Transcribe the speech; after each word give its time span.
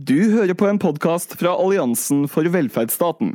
Du 0.00 0.16
hører 0.32 0.54
på 0.56 0.64
en 0.64 0.78
podkast 0.80 1.34
fra 1.36 1.50
Alliansen 1.60 2.22
for 2.32 2.46
velferdsstaten. 2.48 3.34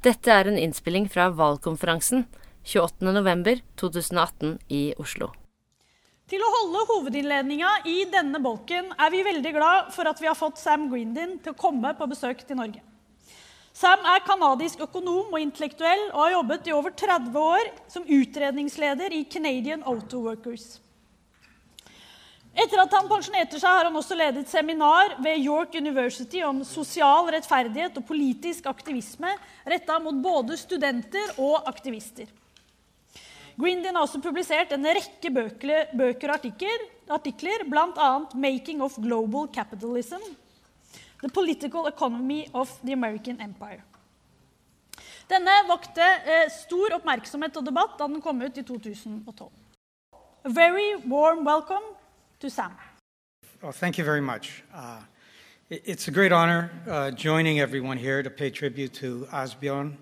Dette 0.00 0.32
er 0.32 0.48
en 0.48 0.56
innspilling 0.56 1.10
fra 1.12 1.26
valgkonferansen 1.36 2.22
28.11.2018 2.64 4.54
i 4.72 4.94
Oslo. 5.02 5.28
Til 6.30 6.40
å 6.40 6.52
holde 6.54 6.86
hovedinnledninga 6.88 7.74
i 7.90 7.98
denne 8.08 8.40
bolken 8.40 8.88
er 8.96 9.12
vi 9.12 9.20
veldig 9.28 9.52
glad 9.58 9.92
for 9.92 10.08
at 10.08 10.24
vi 10.24 10.30
har 10.30 10.38
fått 10.40 10.62
Sam 10.62 10.88
Grindin 10.88 11.36
til 11.44 11.52
å 11.52 11.60
komme 11.66 11.92
på 11.98 12.08
besøk 12.08 12.46
til 12.48 12.56
Norge. 12.62 12.80
Sam 13.76 14.00
er 14.14 14.24
kanadisk 14.24 14.80
økonom 14.86 15.34
og 15.34 15.42
intellektuell 15.42 16.06
og 16.14 16.22
har 16.22 16.36
jobbet 16.38 16.70
i 16.70 16.78
over 16.80 16.96
30 16.96 17.36
år 17.44 17.74
som 17.92 18.08
utredningsleder 18.08 19.20
i 19.20 19.26
Canadian 19.28 19.84
Auto 19.84 20.24
Workers. 20.30 20.78
Etter 22.50 22.80
at 22.82 22.94
han 22.96 23.06
pensjonerte 23.06 23.60
seg, 23.60 23.70
har 23.70 23.86
han 23.86 23.96
også 23.96 24.16
ledet 24.18 24.48
seminar 24.50 25.14
ved 25.22 25.38
York 25.38 25.76
University 25.78 26.42
om 26.42 26.64
sosial 26.66 27.28
rettferdighet 27.30 28.00
og 28.00 28.06
politisk 28.08 28.66
aktivisme 28.66 29.30
retta 29.70 29.98
mot 30.02 30.18
både 30.18 30.58
studenter 30.58 31.36
og 31.38 31.68
aktivister. 31.70 32.26
Grindin 33.60 33.94
har 33.94 34.02
også 34.02 34.22
publisert 34.24 34.72
en 34.72 34.88
rekke 34.88 35.30
bøker, 35.30 36.30
og 36.30 36.34
artikler, 36.34 36.84
artikler 37.12 37.64
bl.a. 37.68 38.10
'Making 38.34 38.82
of 38.82 38.96
Global 38.98 39.46
Capitalism', 39.54 40.26
'The 41.20 41.30
Political 41.30 41.86
Economy 41.86 42.46
of 42.54 42.72
the 42.82 42.92
American 42.92 43.38
Empire'. 43.38 43.84
Denne 45.30 45.54
vakte 45.68 46.02
eh, 46.02 46.48
stor 46.50 46.96
oppmerksomhet 46.96 47.56
og 47.56 47.66
debatt 47.66 47.98
da 47.98 48.08
den 48.08 48.22
kom 48.24 48.40
ut 48.42 48.58
i 48.58 48.64
2012. 48.66 49.50
A 50.44 50.48
very 50.48 50.96
warm 51.06 51.46
welcome 51.46 51.99
to 52.40 52.48
Sam. 52.48 52.72
Well, 53.62 53.72
thank 53.72 53.98
you 53.98 54.04
very 54.04 54.22
much. 54.22 54.62
Uh, 54.74 55.00
it- 55.68 55.82
it's 55.84 56.08
a 56.08 56.10
great 56.10 56.32
honor 56.32 56.70
uh, 56.88 57.10
joining 57.10 57.60
everyone 57.60 57.98
here 57.98 58.22
to 58.22 58.30
pay 58.30 58.48
tribute 58.48 58.94
to 58.94 59.28
Asbjorn. 59.30 59.96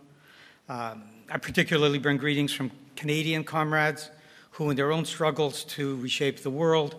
Um, 0.69 1.03
I 1.29 1.39
particularly 1.39 1.99
bring 1.99 2.17
greetings 2.17 2.53
from 2.53 2.71
Canadian 2.95 3.43
comrades 3.43 4.11
who, 4.53 4.71
in 4.71 4.77
their 4.77 4.93
own 4.93 5.05
struggles 5.05 5.65
to 5.65 5.97
reshape 5.97 6.43
the 6.43 6.51
world, 6.51 6.95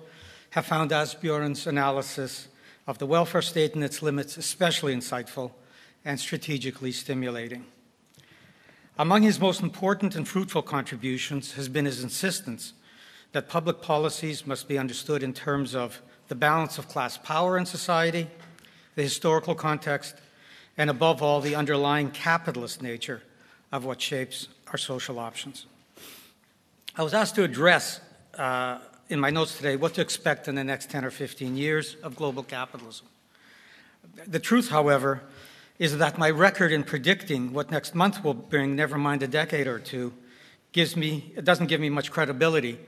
have 0.51 0.65
found 0.65 0.91
Asbjorn's 0.91 1.65
analysis 1.67 2.49
of 2.85 2.97
the 2.97 3.05
welfare 3.05 3.41
state 3.41 3.75
and 3.75 3.83
its 3.83 4.01
limits 4.01 4.35
especially 4.35 4.93
insightful 4.93 5.51
and 6.03 6.19
strategically 6.19 6.91
stimulating. 6.91 7.65
Among 8.97 9.21
his 9.23 9.39
most 9.39 9.61
important 9.61 10.15
and 10.15 10.27
fruitful 10.27 10.63
contributions 10.63 11.53
has 11.53 11.69
been 11.69 11.85
his 11.85 12.03
insistence 12.03 12.73
that 13.31 13.47
public 13.47 13.81
policies 13.81 14.47
must 14.47 14.67
be 14.67 14.77
understood 14.77 15.23
in 15.23 15.33
terms 15.33 15.75
of 15.75 16.02
the 16.27 16.35
balance 16.35 16.77
of 16.77 16.88
class 16.88 17.17
power 17.17 17.58
in 17.58 17.66
society, 17.66 18.27
the 18.95 19.03
historical 19.03 19.55
context, 19.55 20.16
and 20.77 20.89
above 20.89 21.21
all, 21.21 21.41
the 21.41 21.55
underlying 21.55 22.09
capitalist 22.11 22.81
nature 22.81 23.21
of 23.71 23.86
what 23.86 24.02
shapes 24.02 24.47
our 24.71 24.77
social 24.77 25.19
options. 25.19 25.66
I 26.95 27.03
was 27.03 27.13
asked 27.13 27.36
to 27.36 27.44
address 27.44 27.99
uh, 28.38 28.80
in 29.09 29.19
my 29.19 29.30
notes 29.30 29.58
today 29.58 29.75
what 29.75 29.93
to 29.95 30.02
expect 30.02 30.47
in 30.47 30.55
the 30.55 30.64
next 30.64 30.89
10 30.89 31.05
or 31.05 31.11
15 31.11 31.55
years 31.55 31.95
of 32.03 32.16
global 32.16 32.43
capitalism. 32.43 33.08
The 34.27 34.39
truth, 34.39 34.69
however, 34.69 35.21
is 35.77 35.97
that 35.97 36.17
my 36.17 36.30
record 36.30 36.71
in 36.71 36.83
predicting 36.83 37.53
what 37.53 37.71
next 37.71 37.95
month 37.95 38.23
will 38.23 38.33
bring, 38.33 38.75
never 38.75 38.97
mind 38.97 39.23
a 39.23 39.27
decade 39.27 39.67
or 39.67 39.80
two, 39.80 40.14
gives 40.71 40.95
me, 40.95 41.31
it 41.36 41.45
doesn't 41.45 41.67
give 41.67 41.81
me 41.81 41.89
much 41.89 42.11
credibility 42.11 42.80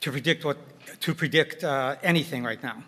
to 0.00 0.10
predict, 0.10 0.44
what, 0.44 0.58
to 1.00 1.14
predict 1.14 1.64
uh, 1.64 1.96
anything 2.02 2.44
right 2.44 2.62
now. 2.62 2.82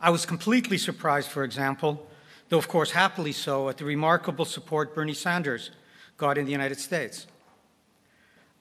I 0.00 0.10
was 0.10 0.26
completely 0.26 0.78
surprised, 0.78 1.28
for 1.28 1.44
example, 1.44 2.06
though 2.48 2.58
of 2.58 2.68
course 2.68 2.92
happily 2.92 3.32
so, 3.32 3.68
at 3.68 3.78
the 3.78 3.84
remarkable 3.84 4.44
support 4.44 4.94
Bernie 4.94 5.14
Sanders 5.14 5.70
got 6.16 6.38
in 6.38 6.44
the 6.44 6.52
United 6.52 6.78
States. 6.78 7.26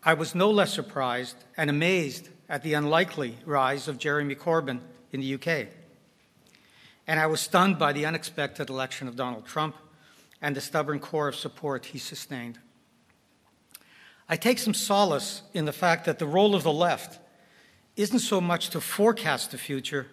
I 0.04 0.14
was 0.14 0.34
no 0.34 0.50
less 0.50 0.74
surprised 0.74 1.36
and 1.58 1.70
amazed 1.70 2.30
at 2.50 2.64
the 2.64 2.74
unlikely 2.74 3.38
rise 3.46 3.88
of 3.88 3.98
Jeremy 3.98 4.36
Corbyn 4.36 4.80
in 5.12 5.20
the 5.20 5.34
UK. 5.36 5.68
And 7.06 7.20
I 7.20 7.28
was 7.28 7.42
stunned 7.42 7.78
by 7.80 7.94
the 7.94 8.06
unexpected 8.06 8.70
election 8.70 9.08
of 9.08 9.16
Donald 9.16 9.46
Trump 9.46 9.76
and 10.42 10.56
the 10.56 10.62
stubborn 10.62 11.00
core 11.00 11.28
of 11.28 11.36
support 11.36 11.86
he 11.86 12.00
sustained. 12.00 12.60
I 14.30 14.36
take 14.36 14.60
some 14.60 14.74
solace 14.74 15.42
in 15.54 15.66
the 15.66 15.74
fact 15.74 16.06
that 16.06 16.20
the 16.20 16.28
role 16.28 16.54
of 16.54 16.64
the 16.64 16.74
left 16.74 17.20
isn't 17.98 18.20
so 18.20 18.40
much 18.40 18.70
to 18.70 18.80
forecast 18.80 19.52
the 19.52 19.58
future 19.58 20.08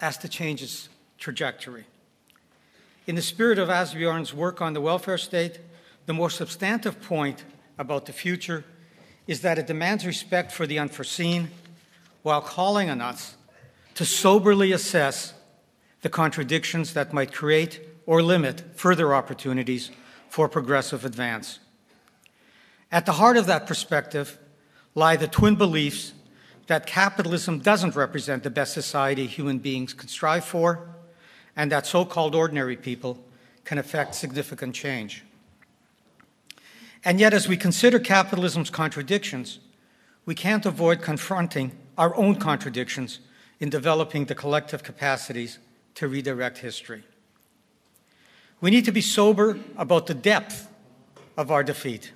as 0.00 0.16
to 0.18 0.28
change 0.28 0.62
its 0.62 0.88
trajectory. 1.18 1.84
In 3.06 3.16
the 3.16 3.22
spirit 3.22 3.58
of 3.58 3.68
Asbjorn's 3.68 4.32
work 4.32 4.62
on 4.62 4.72
the 4.72 4.80
welfare 4.80 5.18
state, 5.18 5.58
the 6.06 6.12
more 6.12 6.30
substantive 6.30 7.02
point 7.02 7.44
about 7.78 8.06
the 8.06 8.12
future 8.12 8.64
is 9.26 9.42
that 9.42 9.58
it 9.58 9.66
demands 9.66 10.06
respect 10.06 10.52
for 10.52 10.66
the 10.66 10.78
unforeseen 10.78 11.50
while 12.22 12.40
calling 12.40 12.88
on 12.88 13.00
us 13.00 13.36
to 13.94 14.04
soberly 14.04 14.72
assess 14.72 15.34
the 16.02 16.08
contradictions 16.08 16.94
that 16.94 17.12
might 17.12 17.32
create 17.32 17.80
or 18.06 18.22
limit 18.22 18.62
further 18.74 19.14
opportunities 19.14 19.90
for 20.28 20.48
progressive 20.48 21.04
advance. 21.04 21.58
At 22.92 23.06
the 23.06 23.12
heart 23.12 23.36
of 23.36 23.46
that 23.46 23.66
perspective 23.66 24.38
lie 24.94 25.16
the 25.16 25.28
twin 25.28 25.56
beliefs 25.56 26.12
that 26.70 26.86
capitalism 26.86 27.58
doesn't 27.58 27.96
represent 27.96 28.44
the 28.44 28.48
best 28.48 28.72
society 28.72 29.26
human 29.26 29.58
beings 29.58 29.92
can 29.92 30.06
strive 30.06 30.44
for, 30.44 30.88
and 31.56 31.72
that 31.72 31.84
so 31.84 32.04
called 32.04 32.32
ordinary 32.32 32.76
people 32.76 33.18
can 33.64 33.76
effect 33.76 34.14
significant 34.14 34.72
change. 34.72 35.24
And 37.04 37.18
yet, 37.18 37.34
as 37.34 37.48
we 37.48 37.56
consider 37.56 37.98
capitalism's 37.98 38.70
contradictions, 38.70 39.58
we 40.24 40.36
can't 40.36 40.64
avoid 40.64 41.02
confronting 41.02 41.72
our 41.98 42.14
own 42.14 42.36
contradictions 42.36 43.18
in 43.58 43.68
developing 43.68 44.26
the 44.26 44.36
collective 44.36 44.84
capacities 44.84 45.58
to 45.96 46.06
redirect 46.06 46.58
history. 46.58 47.02
We 48.60 48.70
need 48.70 48.84
to 48.84 48.92
be 48.92 49.00
sober 49.00 49.58
about 49.76 50.06
the 50.06 50.14
depth 50.14 50.68
of 51.36 51.50
our 51.50 51.64
defeat. 51.64 52.12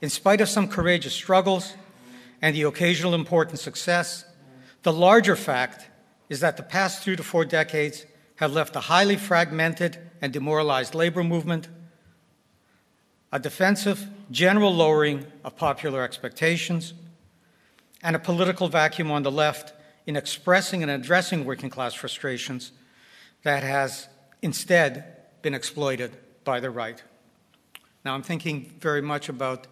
In 0.00 0.10
spite 0.10 0.40
of 0.40 0.48
some 0.48 0.68
courageous 0.68 1.12
struggles 1.12 1.74
and 2.42 2.54
the 2.54 2.62
occasional 2.62 3.14
important 3.14 3.58
success, 3.58 4.24
the 4.82 4.92
larger 4.92 5.36
fact 5.36 5.88
is 6.28 6.40
that 6.40 6.56
the 6.56 6.62
past 6.62 7.02
three 7.02 7.16
to 7.16 7.22
four 7.22 7.44
decades 7.44 8.06
have 8.36 8.52
left 8.52 8.76
a 8.76 8.80
highly 8.80 9.16
fragmented 9.16 9.98
and 10.20 10.32
demoralized 10.32 10.94
labor 10.94 11.24
movement, 11.24 11.68
a 13.32 13.38
defensive 13.38 14.06
general 14.30 14.74
lowering 14.74 15.26
of 15.44 15.56
popular 15.56 16.02
expectations, 16.02 16.94
and 18.02 18.14
a 18.14 18.18
political 18.18 18.68
vacuum 18.68 19.10
on 19.10 19.22
the 19.22 19.30
left 19.30 19.72
in 20.06 20.16
expressing 20.16 20.82
and 20.82 20.90
addressing 20.90 21.44
working 21.44 21.70
class 21.70 21.94
frustrations 21.94 22.72
that 23.42 23.62
has 23.62 24.08
instead 24.42 25.16
been 25.42 25.54
exploited 25.54 26.16
by 26.44 26.60
the 26.60 26.70
right. 26.70 27.02
Now, 28.04 28.14
I'm 28.14 28.22
thinking 28.22 28.72
very 28.78 29.02
much 29.02 29.28
about 29.28 29.66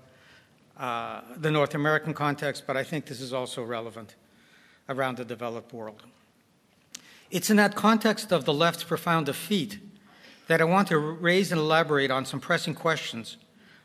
uh, 0.77 1.21
the 1.37 1.51
North 1.51 1.75
American 1.75 2.15
context, 2.15 2.65
but 2.67 2.77
I 2.77 2.83
think 2.83 3.07
this 3.07 3.21
is 3.21 3.33
also 3.33 3.63
relevant 3.63 4.15
around 4.89 5.17
the 5.17 5.25
developed 5.25 5.73
world. 5.73 6.03
It's 7.31 7.51
in 7.51 7.57
that 7.57 7.75
context 7.75 8.33
of 8.33 8.45
the 8.45 8.53
left's 8.53 8.85
profound 8.85 9.27
defeat 9.27 9.79
that 10.47 10.61
I 10.61 10.65
want 10.65 10.89
to 10.89 10.99
raise 10.99 11.53
and 11.53 11.61
elaborate 11.61 12.11
on 12.11 12.27
some 12.27 12.41
pressing 12.41 12.75
questions 12.75 13.37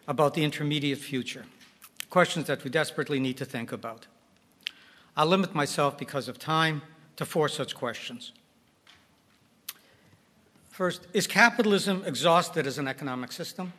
about 0.08 0.34
the 0.34 0.44
intermediate 0.44 0.98
future, 0.98 1.46
questions 2.10 2.48
that 2.48 2.64
we 2.64 2.70
desperately 2.70 3.20
need 3.20 3.38
to 3.38 3.46
think 3.46 3.72
about. 3.72 4.08
I'll 5.16 5.28
limit 5.28 5.54
myself 5.54 5.98
because 5.98 6.28
of 6.28 6.40
time 6.40 6.82
to 7.16 7.26
four 7.26 7.50
such 7.50 7.76
questions. 7.76 8.32
First, 10.70 11.08
is 11.13 11.28
capitalism 11.28 12.04
exhausted 12.06 12.66
as 12.66 12.78
an 12.78 12.88
economic 12.88 13.31
system? 13.31 13.74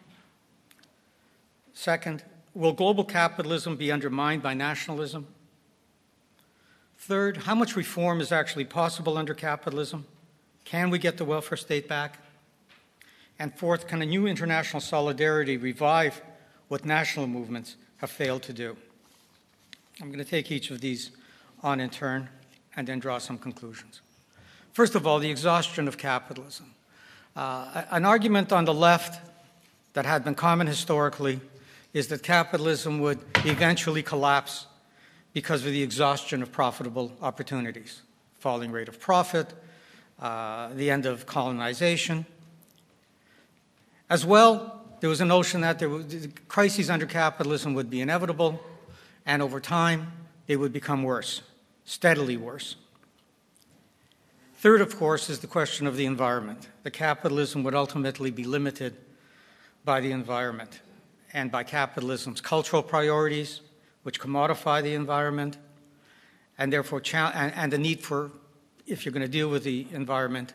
Second, 1.73 2.23
will 2.55 2.73
global 2.73 3.05
capitalism 3.05 3.76
be 3.76 3.93
undermined 3.93 4.43
by 4.43 4.55
nationalism? 4.55 5.26
Third, 6.99 7.38
how 7.38 7.55
much 7.55 7.76
reform 7.76 8.20
is 8.20 8.32
actually 8.32 8.64
possible 8.64 9.17
under 9.17 9.35
capitalism? 9.35 10.06
Can 10.64 10.91
we 10.91 10.99
get 10.99 11.17
the 11.17 11.25
welfare 11.25 11.56
state 11.56 11.88
back? 11.88 12.19
And 13.38 13.55
fourth, 13.56 13.87
can 13.87 14.02
a 14.02 14.06
new 14.06 14.26
international 14.26 14.81
solidarity 14.81 15.56
revive 15.56 16.20
what 16.69 16.85
national 16.85 17.26
movements 17.26 17.76
have 17.97 18.11
failed 18.11 18.43
to 18.43 18.53
do? 18.53 18.76
I'm 20.00 20.08
going 20.08 20.19
to 20.19 20.31
take 20.31 20.53
each 20.53 20.70
of 20.70 20.81
these 20.81 21.11
on 21.62 21.81
in 21.81 21.91
turn 21.91 22.29
and 22.76 22.87
then 22.87 22.99
draw 22.99 23.19
some 23.19 23.38
conclusions. 23.38 24.00
First 24.73 24.94
of 24.94 25.06
all, 25.06 25.19
the 25.19 25.31
exhaustion 25.31 25.88
of 25.88 25.99
capitalism. 25.99 26.75
Uh, 27.35 27.85
an 27.91 28.05
argument 28.05 28.53
on 28.53 28.64
the 28.64 28.75
left 28.75 29.20
that 29.94 30.06
had 30.06 30.25
been 30.25 30.35
common 30.35 30.67
historically 30.67 31.41
is 31.92 32.08
that 32.08 32.22
capitalism 32.22 33.00
would 33.00 33.19
eventually 33.44 34.02
collapse 34.02 34.66
because 35.32 35.64
of 35.64 35.72
the 35.72 35.82
exhaustion 35.82 36.42
of 36.42 36.52
profitable 36.52 37.12
opportunities, 37.20 38.02
falling 38.38 38.70
rate 38.70 38.88
of 38.88 39.00
profit, 39.00 39.52
uh, 40.20 40.69
the 40.75 40.90
end 40.90 41.06
of 41.06 41.26
colonization. 41.26 42.26
As 44.08 44.25
well, 44.25 44.82
there 45.00 45.10
was 45.10 45.20
a 45.20 45.25
notion 45.25 45.60
that 45.62 45.78
there 45.78 45.88
was, 45.88 46.28
crises 46.48 46.90
under 46.90 47.06
capitalism 47.06 47.75
would 47.75 47.90
be 47.90 48.00
inevitable, 48.00 48.60
and 49.26 49.43
over 49.43 49.60
time, 49.60 50.12
they 50.46 50.56
would 50.56 50.72
become 50.72 51.02
worse, 51.02 51.43
steadily 51.84 52.36
worse. 52.36 52.76
Third, 54.56 54.81
of 54.81 54.98
course, 54.98 55.31
is 55.31 55.38
the 55.38 55.46
question 55.46 55.86
of 55.86 55.96
the 55.96 56.04
environment. 56.04 56.69
The 56.82 56.90
capitalism 56.90 57.62
would 57.62 57.75
ultimately 57.75 58.31
be 58.31 58.44
limited 58.44 58.96
by 59.84 60.00
the 60.00 60.12
environment 60.12 60.81
and 61.32 61.50
by 61.50 61.62
capitalism's 61.62 62.41
cultural 62.41 62.82
priorities, 62.82 63.61
which 64.03 64.21
commodify 64.21 64.82
the 64.82 64.94
environment, 64.94 65.56
and 66.59 66.73
therefore, 66.73 67.03
and, 67.15 67.53
and 67.55 67.73
the 67.73 67.79
need 67.79 68.00
for, 68.00 68.31
if 68.87 69.05
you're 69.05 69.12
going 69.12 69.25
to 69.25 69.29
deal 69.29 69.49
with 69.49 69.65
the 69.65 69.87
environment, 69.93 70.55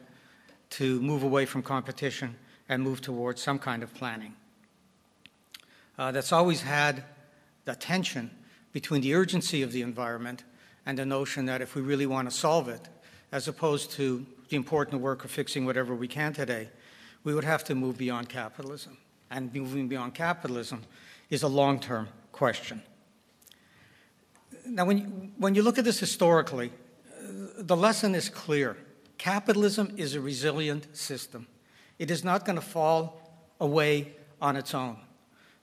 to 0.72 1.00
move 1.02 1.24
away 1.24 1.46
from 1.46 1.62
competition 1.62 2.36
and 2.68 2.82
move 2.84 3.02
towards 3.02 3.42
some 3.42 3.60
kind 3.60 3.84
of 3.84 3.94
planning. 3.94 4.34
Uh, 5.98 6.12
that's 6.12 6.32
always 6.32 6.62
had 6.62 7.04
the 7.66 7.76
tension 7.76 8.30
between 8.74 9.02
the 9.02 9.14
urgency 9.14 9.62
of 9.62 9.72
the 9.72 9.82
environment 9.82 10.44
and 10.86 10.98
the 10.98 11.06
notion 11.06 11.46
that 11.46 11.62
if 11.62 11.76
we 11.76 11.82
really 11.82 12.06
want 12.06 12.30
to 12.30 12.36
solve 12.36 12.68
it, 12.68 12.82
as 13.32 13.48
opposed 13.48 13.92
to 13.92 14.26
the 14.50 14.56
important 14.56 15.02
work 15.02 15.24
of 15.24 15.32
fixing 15.32 15.66
whatever 15.66 15.96
we 15.96 16.08
can 16.08 16.34
today, 16.34 16.70
we 17.24 17.34
would 17.34 17.44
have 17.44 17.64
to 17.64 17.74
move 17.74 17.98
beyond 17.98 18.30
capitalism. 18.30 18.98
And 19.30 19.54
moving 19.54 19.88
beyond 19.88 20.14
capitalism 20.14 20.84
is 21.30 21.44
a 21.44 21.48
long 21.48 21.80
term 21.80 22.08
question. 22.32 22.82
Now, 24.68 24.86
when 24.86 24.98
you, 24.98 25.32
when 25.38 25.56
you 25.56 25.64
look 25.64 25.78
at 25.78 25.86
this 25.86 26.00
historically, 26.00 26.72
the 27.58 27.76
lesson 27.76 28.16
is 28.16 28.30
clear. 28.30 28.78
Capitalism 29.18 29.94
is 29.98 30.16
a 30.16 30.22
resilient 30.22 30.96
system. 30.96 31.48
It 32.00 32.12
is 32.12 32.24
not 32.24 32.46
going 32.46 32.58
to 32.58 32.66
fall 32.66 33.22
away 33.60 34.14
on 34.42 34.56
its 34.56 34.74
own. 34.74 34.98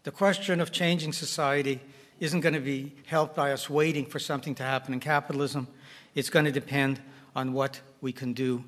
The 0.05 0.11
question 0.11 0.61
of 0.61 0.73
changing 0.73 1.13
society 1.13 1.81
isn't 2.19 2.41
going 2.41 2.55
to 2.55 2.61
be 2.61 2.95
helped 3.07 3.37
by 3.37 3.53
us 3.53 3.69
waiting 3.69 4.07
for 4.07 4.19
something 4.19 4.55
to 4.57 4.63
happen 4.63 4.95
in 4.95 5.01
capitalism. 5.01 5.69
It's 6.15 6.31
going 6.31 6.45
to 6.45 6.53
depend 6.53 7.01
on 7.35 7.53
what 7.53 7.81
we 8.01 8.13
can 8.13 8.33
do 8.33 8.65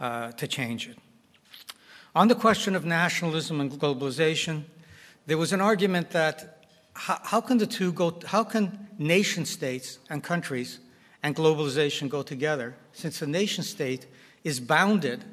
uh, 0.00 0.32
to 0.32 0.46
change 0.46 0.88
it. 0.88 0.98
On 2.14 2.28
the 2.28 2.34
question 2.34 2.74
of 2.74 2.84
nationalism 2.84 3.58
and 3.58 3.70
globalization, 3.70 4.64
there 5.26 5.38
was 5.38 5.54
an 5.54 5.62
argument 5.62 6.10
that 6.10 6.66
how, 6.92 7.18
how 7.22 7.40
can 7.40 7.56
the 7.56 7.66
two 7.66 7.90
go, 7.90 8.18
how 8.26 8.44
can 8.44 8.86
nation 8.98 9.46
states 9.46 9.98
and 10.10 10.22
countries 10.22 10.78
and 11.22 11.34
globalization 11.34 12.10
go 12.10 12.22
together 12.22 12.74
since 12.92 13.18
the 13.18 13.26
nation 13.26 13.64
state 13.64 14.06
is 14.44 14.60
bounded 14.60 15.24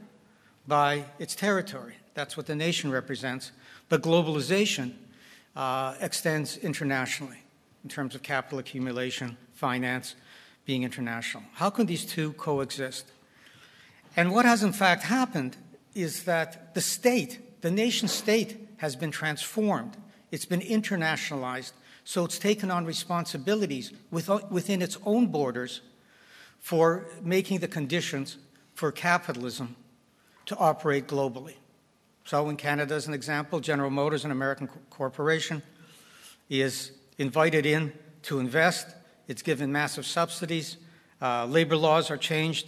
by 0.68 1.04
its 1.20 1.36
territory? 1.36 1.96
That's 2.14 2.38
what 2.38 2.46
the 2.46 2.56
nation 2.56 2.92
represents. 2.92 3.52
But 3.90 4.02
globalization 4.02 4.94
uh, 5.58 5.96
extends 6.00 6.56
internationally 6.56 7.44
in 7.84 7.90
terms 7.90 8.16
of 8.16 8.24
capital 8.24 8.60
accumulation, 8.60 9.36
finance, 9.54 10.16
being 10.66 10.84
international. 10.84 11.44
How 11.56 11.70
can 11.70 11.88
these 11.88 12.06
two 12.06 12.32
coexist? 12.34 13.12
And 14.16 14.32
what 14.32 14.46
has 14.46 14.64
in 14.64 14.72
fact 14.72 15.04
happened 15.04 15.58
is 15.94 16.24
that 16.24 16.74
the 16.74 16.81
state, 16.81 17.62
the 17.62 17.71
nation 17.71 18.07
state, 18.07 18.69
has 18.77 18.95
been 18.95 19.12
transformed. 19.12 19.97
It's 20.31 20.45
been 20.45 20.62
internationalized, 20.62 21.74
so 22.03 22.25
it's 22.25 22.39
taken 22.39 22.71
on 22.71 22.86
responsibilities 22.86 23.91
within 24.12 24.81
its 24.81 24.97
own 25.06 25.27
borders 25.27 25.81
for 26.59 27.07
making 27.21 27.59
the 27.59 27.68
conditions 27.68 28.38
for 28.74 28.91
capitalism 28.91 29.75
to 30.45 30.57
operate 30.57 31.07
globally. 31.07 31.56
So, 32.25 32.47
in 32.50 32.57
Canada, 32.57 32.95
as 32.95 33.07
an 33.07 33.13
example, 33.13 33.59
General 33.59 33.89
Motors, 33.89 34.24
an 34.24 34.31
American 34.31 34.69
corporation, 34.89 35.63
is 36.50 36.91
invited 37.18 37.65
in 37.65 37.91
to 38.24 38.39
invest 38.39 38.88
it's 39.30 39.44
given 39.44 39.71
massive 39.71 40.07
subsidies. 40.07 40.77
Uh, 41.21 41.45
labor 41.45 41.77
laws 41.77 42.09
are 42.09 42.18
changed 42.18 42.68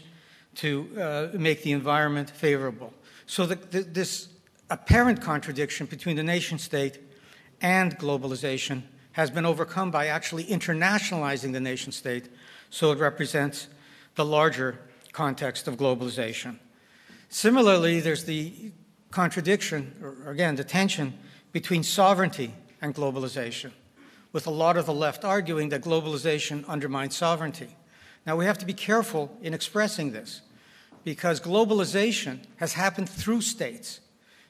to 0.56 0.88
uh, 0.96 1.38
make 1.38 1.64
the 1.64 1.72
environment 1.72 2.30
favorable. 2.30 2.94
So 3.32 3.46
the, 3.46 3.56
the, 3.56 3.80
this 3.84 4.28
apparent 4.70 5.22
contradiction 5.22 5.86
between 5.86 6.18
the 6.18 6.24
nation 6.24 6.60
state 6.60 7.00
and 7.62 7.98
globalization 7.98 8.84
has 9.14 9.32
been 9.32 9.46
overcome 9.46 9.90
by 9.90 10.08
actually 10.08 10.44
internationalizing 10.44 11.54
the 11.54 11.62
nation 11.62 11.94
state 11.94 12.28
so 12.72 12.92
it 12.92 13.00
represents 13.00 13.70
the 14.16 14.26
larger 14.26 14.80
context 15.14 15.70
of 15.70 15.78
globalization. 15.78 16.60
Similarly, 17.30 18.02
there's 18.02 18.26
the 18.26 18.74
contradiction, 19.12 19.96
or 20.04 20.30
again, 20.30 20.58
the 20.58 20.66
tension 20.66 21.18
between 21.54 21.84
sovereignty 21.84 22.54
and 22.82 22.94
globalization 22.94 23.72
with 24.34 24.46
a 24.46 24.52
lot 24.52 24.76
of 24.76 24.86
the 24.86 24.94
left 24.94 25.24
arguing 25.24 25.70
that 25.70 25.84
globalization 25.84 26.68
undermines 26.68 27.16
sovereignty. 27.16 27.78
Now, 28.26 28.36
we 28.36 28.44
have 28.44 28.58
to 28.58 28.66
be 28.66 28.74
careful 28.74 29.38
in 29.42 29.54
expressing 29.54 30.12
this 30.12 30.42
because 31.04 31.40
globalization 31.40 32.40
has 32.58 32.74
happened 32.74 33.10
through 33.10 33.42
states. 33.42 34.00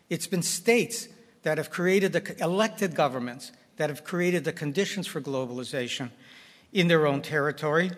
It's 0.10 0.28
been 0.28 0.44
states 0.44 1.08
that 1.44 1.58
have 1.58 1.70
created 1.70 2.14
the 2.14 2.36
elected 2.42 2.96
governments 2.96 3.52
that 3.78 3.90
have 3.90 4.04
created 4.04 4.44
the 4.44 4.54
conditions 4.54 5.08
for 5.08 5.22
globalization 5.22 6.12
in 6.72 6.88
their 6.88 7.08
own 7.08 7.22
territory, 7.22 7.92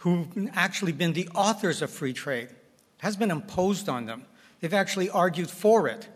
who've 0.00 0.28
actually 0.52 0.92
been 0.92 1.12
the 1.14 1.28
authors 1.34 1.80
of 1.80 1.90
free 1.90 2.12
trade. 2.12 2.48
It 2.50 2.56
has 2.98 3.16
been 3.16 3.30
imposed 3.30 3.88
on 3.88 4.06
them. 4.06 4.26
They've 4.60 4.74
actually 4.74 5.08
argued 5.08 5.50
for 5.50 5.88
it. 5.88 6.08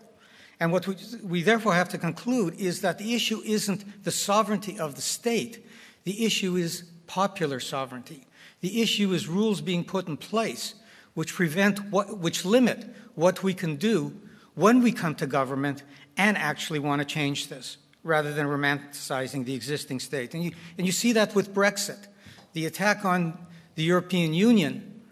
And 0.61 0.73
what 0.73 0.87
we, 0.87 0.97
we, 1.23 1.43
therefore 1.43 1.75
have 1.75 1.89
to 1.91 1.99
conclude 1.99 2.61
is 2.61 2.81
that 2.81 2.99
the 2.99 3.15
issue 3.15 3.41
isn't 3.45 4.05
the 4.05 4.11
sovereignty 4.11 4.79
of 4.79 4.95
the 4.95 5.03
state, 5.03 5.67
the 6.05 6.25
issue 6.25 6.57
is 6.57 6.85
popular 7.07 7.61
sovereignty. 7.61 8.27
The 8.61 8.83
issue 8.83 9.13
is 9.13 9.29
rules 9.29 9.61
being 9.61 9.85
put 9.85 10.09
in 10.09 10.17
place 10.17 10.75
which 11.17 11.35
prevent 11.35 11.79
what, 11.91 12.19
which 12.19 12.45
limit 12.45 12.85
what 13.15 13.43
we 13.43 13.55
can 13.55 13.77
do 13.77 14.13
when 14.55 14.83
we 14.83 14.93
come 14.93 15.15
to 15.15 15.27
government 15.27 15.83
and 16.19 16.37
actually 16.37 16.79
want 16.79 17.01
to 17.01 17.07
change 17.07 17.49
this 17.49 17.79
rather 18.05 18.35
than 18.35 18.47
romanticizing 18.47 19.47
the 19.47 19.55
existing 19.55 19.99
state. 19.99 20.35
And 20.35 20.45
you, 20.45 20.53
and 20.77 20.87
you 20.87 20.93
see 20.93 21.13
that 21.13 21.35
with 21.35 21.55
Brexit. 21.55 22.07
The 22.53 22.67
attack 22.67 23.07
on 23.07 23.39
the 23.77 23.83
European 23.83 24.35
Union 24.35 25.03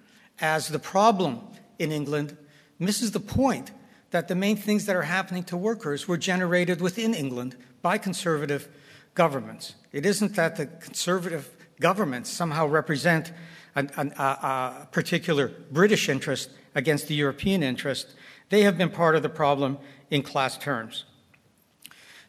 as 0.41 0.69
the 0.69 0.79
problem 0.79 1.41
in 1.79 1.91
England 1.91 2.37
misses 2.79 3.13
the 3.13 3.21
point 3.21 3.71
that 4.11 4.29
the 4.29 4.35
main 4.35 4.57
things 4.57 4.85
that 4.85 4.97
are 4.97 5.03
happening 5.03 5.43
to 5.45 5.57
workers 5.57 6.07
were 6.07 6.19
generated 6.19 6.83
within 6.83 7.15
England 7.15 7.57
by 7.81 7.97
conservative 7.97 8.69
governments. 9.15 9.75
It 9.91 10.05
isn't 10.05 10.37
that 10.37 10.57
the 10.57 10.67
conservative 10.67 11.51
governments 11.81 12.29
somehow 12.29 12.67
represent 12.67 13.33
an, 13.75 13.91
an, 13.97 14.13
a, 14.19 14.23
a 14.23 14.89
particular 14.91 15.53
British 15.71 16.09
interest 16.09 16.51
against 16.75 17.09
the 17.09 17.15
European 17.15 17.63
interest. 17.63 18.15
They 18.51 18.63
have 18.63 18.79
been 18.79 18.91
part 18.91 19.17
of 19.17 19.23
the 19.23 19.29
problem 19.29 19.79
in 20.11 20.23
class 20.23 20.59
terms. 20.59 21.05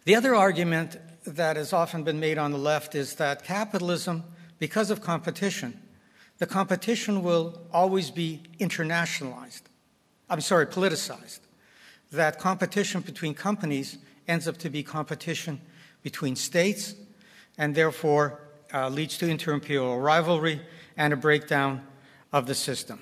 The 0.05 0.15
other 0.15 0.35
argument 0.35 0.97
that 1.25 1.55
has 1.55 1.73
often 1.73 2.03
been 2.03 2.19
made 2.19 2.37
on 2.37 2.51
the 2.51 2.57
left 2.57 2.95
is 2.95 3.15
that 3.15 3.43
capitalism, 3.43 4.23
because 4.59 4.91
of 4.91 5.01
competition, 5.01 5.81
the 6.37 6.45
competition 6.45 7.23
will 7.23 7.61
always 7.71 8.11
be 8.11 8.43
internationalized. 8.59 9.63
I'm 10.29 10.41
sorry, 10.41 10.65
politicized 10.65 11.39
that 12.11 12.39
competition 12.39 13.01
between 13.01 13.33
companies 13.33 13.97
ends 14.27 14.47
up 14.47 14.57
to 14.57 14.69
be 14.69 14.83
competition 14.83 15.61
between 16.01 16.35
states 16.35 16.95
and 17.57 17.75
therefore 17.75 18.41
uh, 18.73 18.89
leads 18.89 19.17
to 19.17 19.27
inter-imperial 19.27 19.99
rivalry 19.99 20.61
and 20.97 21.13
a 21.13 21.15
breakdown 21.17 21.85
of 22.31 22.47
the 22.47 22.55
system. 22.55 23.01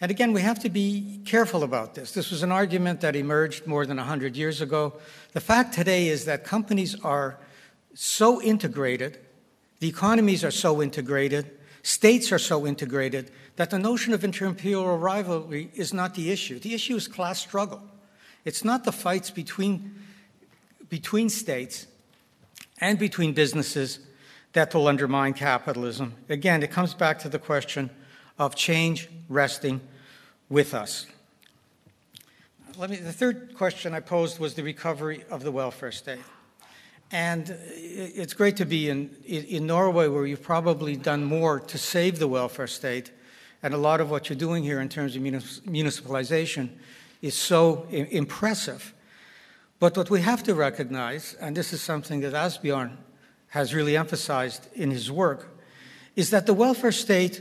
And 0.00 0.10
again, 0.10 0.32
we 0.32 0.42
have 0.42 0.58
to 0.60 0.68
be 0.68 1.20
careful 1.24 1.62
about 1.62 1.94
this. 1.94 2.12
This 2.12 2.30
was 2.30 2.42
an 2.42 2.52
argument 2.52 3.00
that 3.00 3.16
emerged 3.16 3.66
more 3.66 3.86
than 3.86 3.96
100 3.96 4.36
years 4.36 4.60
ago. 4.60 4.94
The 5.32 5.40
fact 5.40 5.72
today 5.72 6.08
is 6.08 6.26
that 6.26 6.44
companies 6.44 7.00
are 7.02 7.38
so 7.94 8.42
integrated, 8.42 9.18
the 9.80 9.88
economies 9.88 10.44
are 10.44 10.50
so 10.50 10.82
integrated, 10.82 11.50
states 11.82 12.30
are 12.30 12.38
so 12.38 12.66
integrated, 12.66 13.30
that 13.56 13.70
the 13.70 13.78
notion 13.78 14.12
of 14.12 14.22
inter-imperial 14.22 14.98
rivalry 14.98 15.70
is 15.74 15.94
not 15.94 16.14
the 16.14 16.30
issue. 16.30 16.58
The 16.58 16.74
issue 16.74 16.96
is 16.96 17.08
class 17.08 17.38
struggle. 17.38 17.82
It's 18.44 18.64
not 18.64 18.84
the 18.84 18.92
fights 18.92 19.30
between, 19.30 19.94
between 20.90 21.30
states 21.30 21.86
and 22.80 22.98
between 22.98 23.32
businesses 23.32 24.00
that 24.56 24.74
will 24.74 24.88
undermine 24.88 25.34
capitalism. 25.34 26.14
Again, 26.30 26.62
it 26.62 26.70
comes 26.70 26.94
back 26.94 27.18
to 27.18 27.28
the 27.28 27.38
question 27.38 27.90
of 28.38 28.56
change 28.56 29.10
resting 29.28 29.82
with 30.48 30.72
us. 30.72 31.06
Let 32.78 32.88
me, 32.88 32.96
the 32.96 33.12
third 33.12 33.54
question 33.54 33.92
I 33.92 34.00
posed 34.00 34.38
was 34.38 34.54
the 34.54 34.62
recovery 34.62 35.24
of 35.30 35.42
the 35.42 35.52
welfare 35.52 35.92
state. 35.92 36.24
And 37.12 37.54
it's 37.76 38.32
great 38.32 38.56
to 38.56 38.64
be 38.64 38.88
in, 38.88 39.10
in 39.26 39.66
Norway, 39.66 40.08
where 40.08 40.24
you've 40.24 40.42
probably 40.42 40.96
done 40.96 41.22
more 41.22 41.60
to 41.60 41.76
save 41.76 42.18
the 42.18 42.26
welfare 42.26 42.66
state 42.66 43.12
And 43.62 43.74
a 43.74 43.78
lot 43.78 44.00
of 44.00 44.10
what 44.10 44.28
you're 44.28 44.38
doing 44.38 44.62
here 44.62 44.80
in 44.80 44.88
terms 44.88 45.16
of 45.16 45.22
municipalization 45.22 46.68
is 47.22 47.34
so 47.34 47.86
impressive. 47.90 48.94
But 49.80 49.96
what 49.96 50.10
we 50.10 50.20
have 50.20 50.42
to 50.44 50.54
recognize, 50.54 51.34
and 51.40 51.56
this 51.56 51.72
is 51.72 51.82
something 51.82 52.20
that 52.20 52.32
Asbjorn 52.32 52.96
has 53.56 53.74
really 53.74 53.96
emphasized 53.96 54.68
in 54.74 54.90
his 54.90 55.10
work, 55.10 55.58
is 56.14 56.28
that 56.28 56.44
the 56.44 56.52
welfare 56.52 56.92
state 56.92 57.40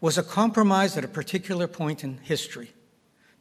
was 0.00 0.16
a 0.16 0.22
compromise 0.22 0.96
at 0.96 1.04
a 1.04 1.08
particular 1.08 1.66
point 1.66 2.04
in 2.04 2.18
history, 2.18 2.70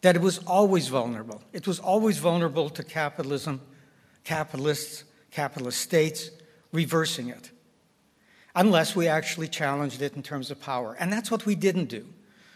that 0.01 0.15
it 0.15 0.24
was 0.24 0.39
always 0.39 0.88
vulnerable. 0.88 1.44
It 1.53 1.67
was 1.67 1.79
always 1.79 2.17
vulnerable 2.17 2.72
to 2.72 2.84
capitalism, 2.84 3.62
capitalists, 4.24 5.03
capitalist 5.29 5.79
states 5.79 6.32
reversing 6.72 7.29
it, 7.29 7.51
unless 8.55 8.96
we 8.96 9.08
actually 9.08 9.48
challenged 9.48 10.01
it 10.01 10.15
in 10.15 10.24
terms 10.24 10.50
of 10.50 10.60
power. 10.60 10.98
And 11.00 11.13
that's 11.13 11.29
what 11.29 11.46
we 11.46 11.53
didn't 11.53 11.89
do. 11.89 12.08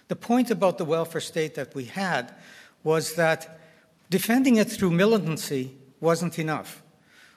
The 0.07 0.15
point 0.15 0.49
about 0.49 0.79
the 0.79 0.85
welfare 0.85 1.21
state 1.21 1.53
that 1.53 1.75
we 1.75 1.85
had 1.85 2.33
was 2.83 3.13
that 3.15 3.59
defending 4.09 4.55
it 4.55 4.71
through 4.71 4.89
militancy 4.89 5.77
wasn't 5.99 6.39
enough. 6.39 6.81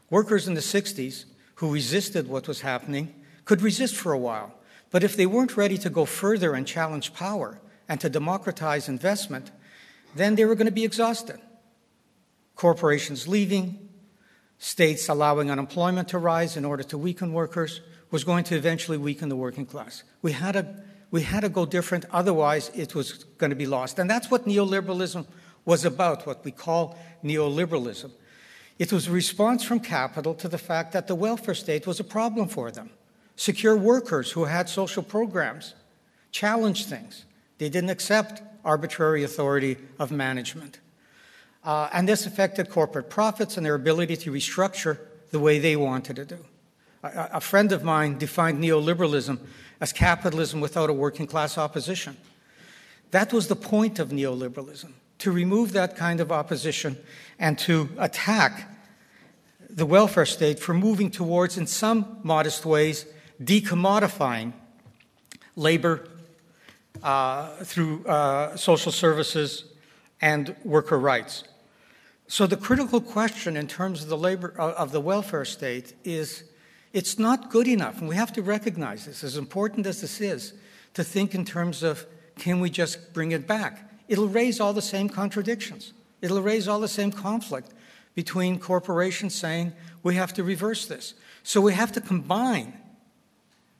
Workers 0.08 0.48
in 0.48 0.54
the 0.54 0.60
60s 0.60 1.26
who 1.62 1.72
resisted 1.72 2.26
what 2.26 2.48
was 2.48 2.62
happening 2.62 3.14
could 3.44 3.62
resist 3.62 3.94
for 3.94 4.10
a 4.10 4.18
while. 4.18 4.52
But 4.90 5.04
if 5.04 5.16
they 5.16 5.26
weren't 5.26 5.56
ready 5.56 5.78
to 5.78 5.90
go 5.90 6.04
further 6.04 6.54
and 6.54 6.66
challenge 6.66 7.14
power 7.14 7.60
and 7.88 8.00
to 8.00 8.10
democratize 8.10 8.88
investment, 8.88 9.52
then 10.16 10.34
they 10.34 10.44
were 10.44 10.56
going 10.56 10.66
to 10.66 10.72
be 10.72 10.82
exhausted. 10.82 11.38
Corporations 12.56 13.28
leaving, 13.28 13.88
states 14.58 15.08
allowing 15.08 15.52
unemployment 15.52 16.08
to 16.08 16.18
rise 16.18 16.56
in 16.56 16.64
order 16.64 16.82
to 16.82 16.98
weaken 16.98 17.32
workers 17.32 17.80
was 18.10 18.24
going 18.24 18.42
to 18.42 18.56
eventually 18.56 18.98
weaken 18.98 19.28
the 19.28 19.36
working 19.36 19.64
class. 19.64 20.02
We 20.20 20.32
had 20.32 20.54
to, 20.54 20.82
we 21.12 21.22
had 21.22 21.42
to 21.42 21.48
go 21.48 21.64
different, 21.64 22.06
otherwise, 22.10 22.72
it 22.74 22.96
was 22.96 23.22
going 23.38 23.50
to 23.50 23.56
be 23.56 23.66
lost. 23.66 24.00
And 24.00 24.10
that's 24.10 24.32
what 24.32 24.46
neoliberalism 24.46 25.26
was 25.64 25.84
about, 25.84 26.26
what 26.26 26.44
we 26.44 26.50
call 26.50 26.98
neoliberalism. 27.22 28.10
It 28.78 28.92
was 28.92 29.06
a 29.06 29.12
response 29.12 29.62
from 29.62 29.80
capital 29.80 30.34
to 30.34 30.48
the 30.48 30.58
fact 30.58 30.92
that 30.92 31.06
the 31.06 31.14
welfare 31.14 31.54
state 31.54 31.86
was 31.86 32.00
a 32.00 32.04
problem 32.04 32.48
for 32.48 32.70
them. 32.70 32.90
Secure 33.36 33.76
workers 33.76 34.32
who 34.32 34.44
had 34.44 34.68
social 34.68 35.02
programs 35.02 35.74
challenged 36.30 36.86
things. 36.86 37.24
They 37.58 37.68
didn't 37.68 37.90
accept 37.90 38.42
arbitrary 38.64 39.24
authority 39.24 39.76
of 39.98 40.10
management. 40.10 40.80
Uh, 41.64 41.88
and 41.92 42.08
this 42.08 42.26
affected 42.26 42.70
corporate 42.70 43.08
profits 43.08 43.56
and 43.56 43.64
their 43.64 43.74
ability 43.74 44.16
to 44.16 44.32
restructure 44.32 44.98
the 45.30 45.38
way 45.38 45.58
they 45.58 45.76
wanted 45.76 46.16
to 46.16 46.24
do. 46.24 46.44
A, 47.02 47.30
a 47.34 47.40
friend 47.40 47.72
of 47.72 47.84
mine 47.84 48.18
defined 48.18 48.62
neoliberalism 48.62 49.38
as 49.80 49.92
capitalism 49.92 50.60
without 50.60 50.90
a 50.90 50.92
working 50.92 51.26
class 51.26 51.58
opposition. 51.58 52.16
That 53.10 53.32
was 53.32 53.48
the 53.48 53.56
point 53.56 53.98
of 53.98 54.08
neoliberalism 54.08 54.92
to 55.22 55.30
remove 55.30 55.72
that 55.72 55.96
kind 55.96 56.20
of 56.20 56.32
opposition 56.32 56.96
and 57.38 57.56
to 57.56 57.88
attack 57.98 58.68
the 59.70 59.86
welfare 59.86 60.26
state 60.26 60.58
for 60.58 60.74
moving 60.74 61.10
towards, 61.10 61.56
in 61.56 61.66
some 61.66 62.18
modest 62.22 62.66
ways, 62.66 63.06
decommodifying 63.42 64.52
labor 65.54 66.08
uh, 67.02 67.48
through 67.64 68.04
uh, 68.04 68.56
social 68.56 68.90
services 68.90 69.64
and 70.20 70.56
worker 70.64 70.98
rights. 70.98 71.44
So 72.26 72.46
the 72.46 72.56
critical 72.56 73.00
question 73.00 73.56
in 73.56 73.68
terms 73.68 74.02
of 74.02 74.08
the 74.08 74.18
labor 74.18 74.54
uh, 74.58 74.72
of 74.72 74.90
the 74.90 75.00
welfare 75.00 75.44
state 75.44 75.94
is 76.02 76.44
it's 76.92 77.18
not 77.18 77.48
good 77.48 77.68
enough, 77.68 78.00
and 78.00 78.08
we 78.08 78.16
have 78.16 78.32
to 78.32 78.42
recognize 78.42 79.06
this. 79.06 79.22
As 79.22 79.36
important 79.36 79.86
as 79.86 80.00
this 80.00 80.20
is, 80.20 80.54
to 80.94 81.04
think 81.04 81.34
in 81.34 81.44
terms 81.44 81.84
of 81.84 82.06
can 82.38 82.58
we 82.58 82.70
just 82.70 83.12
bring 83.12 83.30
it 83.30 83.46
back? 83.46 83.91
It'll 84.12 84.28
raise 84.28 84.60
all 84.60 84.74
the 84.74 84.82
same 84.82 85.08
contradictions. 85.08 85.94
It'll 86.20 86.42
raise 86.42 86.68
all 86.68 86.80
the 86.80 86.86
same 86.86 87.10
conflict 87.10 87.72
between 88.14 88.58
corporations 88.58 89.34
saying 89.34 89.72
we 90.02 90.16
have 90.16 90.34
to 90.34 90.44
reverse 90.44 90.84
this. 90.84 91.14
So 91.42 91.62
we 91.62 91.72
have 91.72 91.92
to 91.92 92.00
combine 92.02 92.74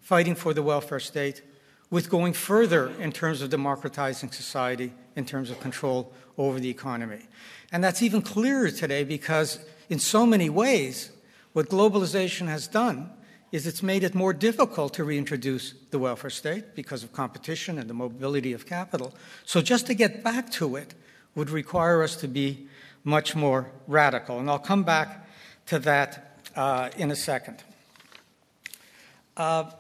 fighting 0.01 0.35
for 0.35 0.55
the 0.55 0.63
welfare 0.63 1.01
state 1.01 1.43
with 1.91 2.09
going 2.09 2.33
further 2.33 2.89
in 2.99 3.13
terms 3.13 3.43
of 3.43 3.51
democratizing 3.51 4.33
society, 4.33 4.95
in 5.17 5.27
terms 5.27 5.51
of 5.51 5.61
control 5.61 6.11
over 6.39 6.59
the 6.59 6.71
economy. 6.71 7.29
And 7.71 7.85
that's 7.85 8.01
even 8.01 8.23
clearer 8.23 8.71
today 8.71 9.05
because, 9.05 9.59
in 9.91 9.99
so 9.99 10.25
many 10.25 10.49
ways, 10.49 11.11
what 11.53 11.69
globalization 11.69 12.47
has 12.47 12.67
done 12.67 13.11
is 13.53 13.67
it's 13.67 13.83
made 13.83 14.03
it 14.03 14.15
more 14.15 14.33
difficult 14.33 14.95
to 14.95 15.05
reintroduce 15.05 15.75
the 15.91 15.99
welfare 15.99 16.31
state 16.31 16.75
because 16.75 17.05
of 17.05 17.13
competition 17.13 17.79
and 17.79 17.89
the 17.89 17.95
mobility 17.95 18.55
of 18.55 18.67
capital. 18.67 19.15
So, 19.45 19.61
just 19.61 19.87
to 19.87 19.95
get 19.95 20.25
back 20.25 20.51
to 20.53 20.77
it 20.77 20.95
would 21.35 21.51
require 21.51 22.03
us 22.03 22.17
to 22.17 22.29
be 22.29 22.67
much 23.05 23.37
more 23.37 23.71
radical. 23.87 24.39
And 24.39 24.49
I'll 24.49 24.59
come 24.59 24.85
back 24.85 25.29
to 25.67 25.79
that 25.81 26.41
uh, 26.57 26.91
in 26.97 27.11
a 27.11 27.17
second. 27.17 27.63
Uh, 29.37 29.71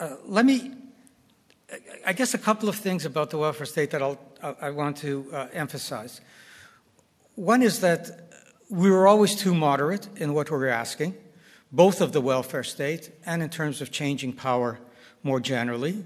uh, 0.00 0.16
let 0.26 0.44
me, 0.44 0.72
I 2.06 2.12
guess, 2.12 2.34
a 2.34 2.38
couple 2.38 2.68
of 2.68 2.76
things 2.76 3.04
about 3.04 3.30
the 3.30 3.38
welfare 3.38 3.66
state 3.66 3.90
that 3.90 4.02
I'll, 4.02 4.18
I 4.60 4.70
want 4.70 4.98
to 4.98 5.26
uh, 5.32 5.48
emphasize. 5.52 6.20
One 7.34 7.62
is 7.62 7.80
that 7.80 8.27
we 8.70 8.90
were 8.90 9.06
always 9.06 9.34
too 9.34 9.54
moderate 9.54 10.08
in 10.16 10.34
what 10.34 10.50
we 10.50 10.56
were 10.56 10.68
asking, 10.68 11.14
both 11.72 12.00
of 12.00 12.12
the 12.12 12.20
welfare 12.20 12.64
state 12.64 13.10
and 13.24 13.42
in 13.42 13.48
terms 13.48 13.80
of 13.80 13.90
changing 13.90 14.32
power 14.32 14.78
more 15.22 15.40
generally. 15.40 16.04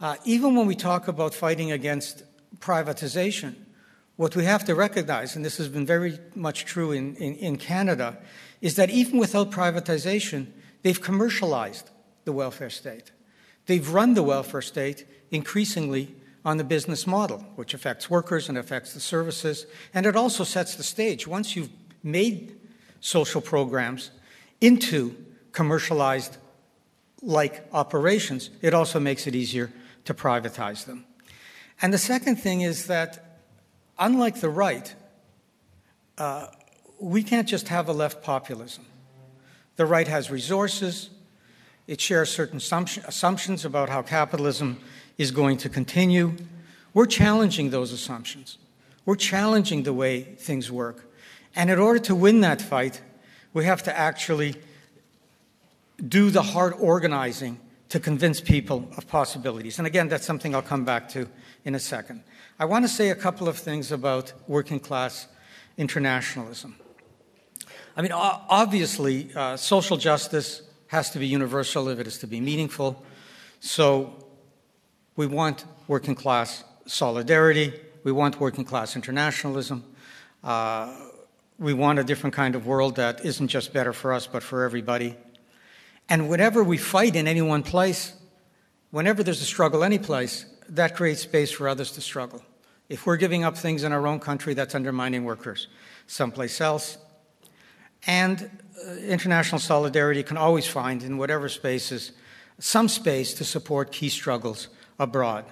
Uh, 0.00 0.16
even 0.24 0.54
when 0.54 0.66
we 0.66 0.74
talk 0.74 1.08
about 1.08 1.34
fighting 1.34 1.72
against 1.72 2.22
privatization, 2.58 3.54
what 4.16 4.36
we 4.36 4.44
have 4.44 4.64
to 4.64 4.74
recognize, 4.74 5.34
and 5.34 5.44
this 5.44 5.58
has 5.58 5.68
been 5.68 5.86
very 5.86 6.18
much 6.34 6.64
true 6.64 6.92
in, 6.92 7.16
in, 7.16 7.34
in 7.36 7.56
Canada, 7.56 8.18
is 8.60 8.76
that 8.76 8.90
even 8.90 9.18
without 9.18 9.50
privatization, 9.50 10.46
they've 10.82 11.00
commercialized 11.00 11.90
the 12.24 12.32
welfare 12.32 12.70
state. 12.70 13.12
They've 13.66 13.88
run 13.88 14.14
the 14.14 14.22
welfare 14.22 14.62
state 14.62 15.06
increasingly 15.30 16.14
on 16.44 16.56
the 16.56 16.64
business 16.64 17.06
model, 17.06 17.38
which 17.56 17.74
affects 17.74 18.08
workers 18.08 18.48
and 18.48 18.56
affects 18.56 18.94
the 18.94 19.00
services, 19.00 19.66
and 19.92 20.06
it 20.06 20.16
also 20.16 20.44
sets 20.44 20.74
the 20.74 20.82
stage. 20.82 21.26
Once 21.26 21.56
you've 21.56 21.70
made 22.02 22.56
social 23.00 23.40
programs 23.40 24.10
into 24.60 25.14
commercialized 25.52 26.36
like 27.22 27.66
operations, 27.72 28.50
it 28.62 28.74
also 28.74 28.98
makes 28.98 29.26
it 29.26 29.34
easier 29.34 29.70
to 30.04 30.14
privatize 30.14 30.84
them. 30.86 31.04
And 31.82 31.92
the 31.92 31.98
second 31.98 32.36
thing 32.36 32.62
is 32.62 32.86
that, 32.86 33.40
unlike 33.98 34.40
the 34.40 34.48
right, 34.48 34.94
uh, 36.18 36.46
we 36.98 37.22
can't 37.22 37.48
just 37.48 37.68
have 37.68 37.88
a 37.88 37.92
left 37.92 38.22
populism. 38.22 38.84
The 39.76 39.86
right 39.86 40.08
has 40.08 40.30
resources, 40.30 41.10
it 41.86 42.00
shares 42.00 42.30
certain 42.30 42.58
assumptions 42.58 43.64
about 43.64 43.88
how 43.88 44.02
capitalism 44.02 44.78
is 45.18 45.30
going 45.30 45.56
to 45.58 45.68
continue. 45.68 46.36
We're 46.94 47.06
challenging 47.06 47.70
those 47.70 47.92
assumptions. 47.92 48.58
We're 49.04 49.16
challenging 49.16 49.82
the 49.82 49.92
way 49.92 50.22
things 50.22 50.70
work. 50.70 51.09
And 51.54 51.70
in 51.70 51.78
order 51.78 51.98
to 52.00 52.14
win 52.14 52.40
that 52.40 52.62
fight, 52.62 53.00
we 53.52 53.64
have 53.64 53.82
to 53.84 53.96
actually 53.96 54.54
do 56.06 56.30
the 56.30 56.42
hard 56.42 56.74
organizing 56.78 57.58
to 57.88 57.98
convince 57.98 58.40
people 58.40 58.88
of 58.96 59.08
possibilities. 59.08 59.78
And 59.78 59.86
again, 59.86 60.08
that's 60.08 60.24
something 60.24 60.54
I'll 60.54 60.62
come 60.62 60.84
back 60.84 61.08
to 61.10 61.28
in 61.64 61.74
a 61.74 61.80
second. 61.80 62.22
I 62.58 62.64
want 62.64 62.84
to 62.84 62.88
say 62.88 63.10
a 63.10 63.14
couple 63.14 63.48
of 63.48 63.58
things 63.58 63.90
about 63.90 64.32
working 64.46 64.78
class 64.78 65.26
internationalism. 65.76 66.76
I 67.96 68.02
mean, 68.02 68.12
obviously, 68.12 69.30
uh, 69.34 69.56
social 69.56 69.96
justice 69.96 70.62
has 70.86 71.10
to 71.10 71.18
be 71.18 71.26
universal 71.26 71.88
if 71.88 71.98
it 71.98 72.06
is 72.06 72.18
to 72.18 72.26
be 72.26 72.40
meaningful. 72.40 73.04
So 73.58 74.24
we 75.16 75.26
want 75.26 75.64
working 75.88 76.14
class 76.14 76.64
solidarity, 76.86 77.72
we 78.04 78.12
want 78.12 78.40
working 78.40 78.64
class 78.64 78.94
internationalism. 78.94 79.84
Uh, 80.42 80.94
we 81.60 81.74
want 81.74 81.98
a 81.98 82.04
different 82.04 82.34
kind 82.34 82.54
of 82.54 82.66
world 82.66 82.96
that 82.96 83.24
isn't 83.24 83.48
just 83.48 83.74
better 83.74 83.92
for 83.92 84.14
us, 84.14 84.26
but 84.26 84.42
for 84.42 84.64
everybody. 84.64 85.14
And 86.08 86.28
whenever 86.30 86.64
we 86.64 86.78
fight 86.78 87.14
in 87.14 87.28
any 87.28 87.42
one 87.42 87.62
place, 87.62 88.14
whenever 88.90 89.22
there's 89.22 89.42
a 89.42 89.44
struggle 89.44 89.84
any 89.84 89.98
place, 89.98 90.46
that 90.70 90.96
creates 90.96 91.20
space 91.20 91.50
for 91.50 91.68
others 91.68 91.92
to 91.92 92.00
struggle. 92.00 92.42
If 92.88 93.04
we're 93.06 93.18
giving 93.18 93.44
up 93.44 93.58
things 93.58 93.84
in 93.84 93.92
our 93.92 94.06
own 94.06 94.20
country, 94.20 94.54
that's 94.54 94.74
undermining 94.74 95.24
workers 95.24 95.68
someplace 96.06 96.60
else. 96.60 96.98
And 98.06 98.50
uh, 98.84 98.94
international 98.94 99.60
solidarity 99.60 100.22
can 100.22 100.36
always 100.38 100.66
find, 100.66 101.02
in 101.02 101.18
whatever 101.18 101.48
spaces, 101.48 102.12
some 102.58 102.88
space 102.88 103.34
to 103.34 103.44
support 103.44 103.92
key 103.92 104.08
struggles 104.08 104.68
abroad. 104.98 105.44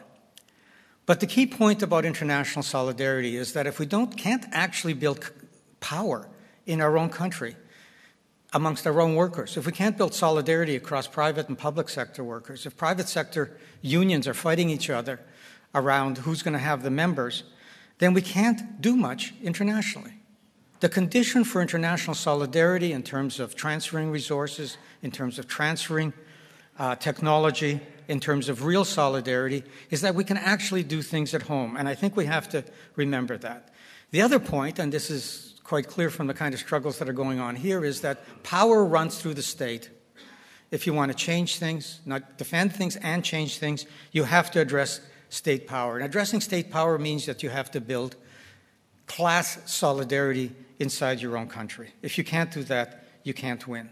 But 1.05 1.21
the 1.21 1.27
key 1.27 1.47
point 1.47 1.83
about 1.83 2.05
international 2.05 2.63
solidarity 2.63 3.37
is 3.37 3.53
that 3.53 3.67
if 3.67 3.79
we 3.79 3.87
don't, 3.87 4.17
can't 4.17 4.47
actually 4.51 4.95
build 4.95 5.31
power 5.81 6.29
in 6.67 6.81
our 6.81 6.99
own 6.99 7.09
country, 7.09 7.57
amongst 8.53 8.87
our 8.87 9.01
own 9.01 9.15
workers, 9.15 9.57
if 9.57 9.67
we 9.67 9.73
can't 9.73 9.97
build 9.99 10.15
solidarity 10.15 10.77
across 10.77 11.07
private 11.07 11.49
and 11.49 11.59
public 11.59 11.89
sector 11.89 12.25
workers, 12.25 12.65
if 12.67 12.77
private 12.77 13.09
sector 13.09 13.57
unions 13.83 14.27
are 14.27 14.35
fighting 14.35 14.71
each 14.71 14.89
other 14.89 15.21
around 15.75 16.19
who's 16.19 16.43
going 16.43 16.55
to 16.55 16.59
have 16.59 16.83
the 16.83 16.91
members, 16.91 17.45
then 17.99 18.15
we 18.15 18.23
can't 18.23 18.81
do 18.81 18.97
much 18.97 19.35
internationally. 19.43 20.15
The 20.81 20.89
condition 20.89 21.45
for 21.45 21.61
international 21.61 22.15
solidarity 22.15 22.93
in 22.93 23.03
terms 23.03 23.41
of 23.41 23.55
transferring 23.55 24.11
resources, 24.11 24.79
in 25.03 25.11
terms 25.11 25.39
of 25.39 25.49
transferring 25.49 26.13
uh, 26.79 26.95
technology, 26.95 27.81
in 28.07 28.21
terms 28.21 28.49
of 28.49 28.65
real 28.65 28.85
solidarity, 28.85 29.65
is 29.91 30.01
that 30.03 30.15
we 30.15 30.25
can 30.25 30.37
actually 30.37 30.85
do 30.85 31.03
things 31.03 31.35
at 31.35 31.43
home. 31.43 31.77
And 31.77 31.89
I 31.89 31.95
think 31.95 32.17
we 32.17 32.27
have 32.27 32.49
to 32.51 32.65
remember 32.95 33.37
that. 33.39 33.71
The 34.13 34.23
other 34.23 34.39
point, 34.39 34.79
and 34.79 34.93
this 34.93 35.11
is 35.11 35.58
quite 35.69 35.87
clear 35.87 36.09
from 36.09 36.27
the 36.27 36.33
kind 36.33 36.55
of 36.55 36.61
struggles 36.61 36.99
that 36.99 37.11
are 37.11 37.13
going 37.13 37.39
on 37.39 37.55
here, 37.55 37.85
is 37.85 38.01
that 38.01 38.43
power 38.43 38.83
runs 38.83 39.21
through 39.21 39.35
the 39.35 39.43
state. 39.43 39.91
If 40.71 40.87
you 40.87 40.95
want 40.95 41.13
to 41.13 41.17
change 41.17 41.59
things, 41.59 42.01
not 42.07 42.39
defend 42.39 42.73
things 42.73 42.97
and 42.97 43.23
change 43.23 43.59
things, 43.59 43.85
you 44.11 44.25
have 44.25 44.51
to 44.53 44.61
address 44.61 45.03
state 45.29 45.67
power. 45.67 45.97
And 45.97 46.07
addressing 46.07 46.41
state 46.41 46.71
power 46.71 46.99
means 46.99 47.27
that 47.27 47.43
you 47.43 47.51
have 47.51 47.71
to 47.73 47.83
build 47.83 48.17
class 49.07 49.59
solidarity 49.67 50.53
inside 50.79 51.21
your 51.21 51.37
own 51.37 51.49
country. 51.49 51.91
If 52.01 52.17
you 52.17 52.25
can't 52.25 52.51
do 52.51 52.65
that, 52.65 53.05
you 53.23 53.35
can't 53.35 53.69
win. 53.69 53.91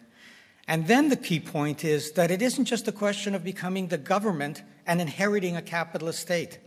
And 0.66 0.86
then 0.86 1.10
the 1.10 1.16
key 1.16 1.40
point 1.40 1.84
is 1.84 2.12
that 2.12 2.30
it 2.30 2.40
isn't 2.40 2.64
just 2.64 2.88
a 2.88 2.92
question 2.92 3.34
of 3.34 3.44
becoming 3.44 3.88
the 3.88 3.98
government 3.98 4.62
and 4.86 4.98
inheriting 4.98 5.58
a 5.58 5.62
capitalist 5.62 6.20
state. 6.20 6.58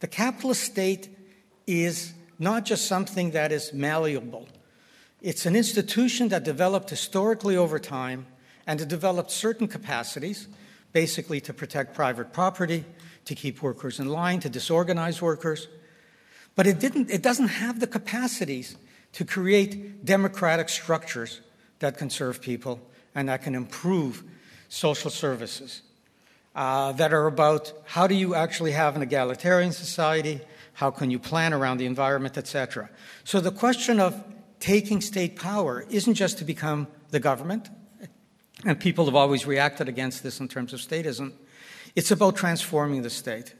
The 0.00 0.06
capitalist 0.06 0.62
state 0.62 1.10
is 1.66 2.14
not 2.38 2.64
just 2.64 2.86
something 2.86 3.32
that 3.32 3.52
is 3.52 3.72
malleable, 3.72 4.48
it's 5.20 5.46
an 5.46 5.56
institution 5.56 6.28
that 6.28 6.44
developed 6.44 6.90
historically 6.90 7.56
over 7.56 7.78
time 7.78 8.26
and 8.66 8.80
it 8.80 8.88
developed 8.88 9.30
certain 9.30 9.66
capacities, 9.66 10.46
basically 10.92 11.40
to 11.40 11.52
protect 11.52 11.94
private 11.94 12.32
property, 12.32 12.84
to 13.24 13.34
keep 13.34 13.62
workers 13.62 13.98
in 13.98 14.08
line, 14.08 14.40
to 14.40 14.48
disorganize 14.48 15.20
workers. 15.20 15.68
But 16.54 16.66
it, 16.66 16.78
didn't, 16.78 17.10
it 17.10 17.22
doesn't 17.22 17.48
have 17.48 17.80
the 17.80 17.86
capacities 17.86 18.76
to 19.12 19.24
create 19.24 20.04
democratic 20.04 20.68
structures 20.68 21.40
that 21.78 21.96
can 21.96 22.10
serve 22.10 22.40
people 22.40 22.80
and 23.14 23.28
that 23.28 23.42
can 23.42 23.54
improve 23.54 24.22
social 24.68 25.10
services. 25.10 25.82
Uh, 26.54 26.92
that 26.92 27.12
are 27.12 27.26
about 27.26 27.72
how 27.84 28.06
do 28.06 28.14
you 28.14 28.34
actually 28.34 28.72
have 28.72 28.96
an 28.96 29.02
egalitarian 29.02 29.70
society, 29.70 30.40
how 30.78 30.92
can 30.92 31.10
you 31.10 31.18
plan 31.18 31.52
around 31.52 31.78
the 31.78 31.86
environment, 31.86 32.38
etc. 32.38 32.88
So 33.24 33.40
the 33.40 33.50
question 33.50 33.98
of 33.98 34.22
taking 34.60 35.00
state 35.00 35.34
power 35.34 35.84
isn't 35.90 36.14
just 36.14 36.38
to 36.38 36.44
become 36.44 36.86
the 37.10 37.18
government, 37.18 37.68
and 38.64 38.78
people 38.78 39.06
have 39.06 39.16
always 39.16 39.44
reacted 39.44 39.88
against 39.88 40.22
this 40.22 40.38
in 40.38 40.46
terms 40.46 40.72
of 40.72 40.78
statism. 40.78 41.32
It's 41.96 42.12
about 42.12 42.36
transforming 42.36 43.02
the 43.02 43.10
state. 43.10 43.56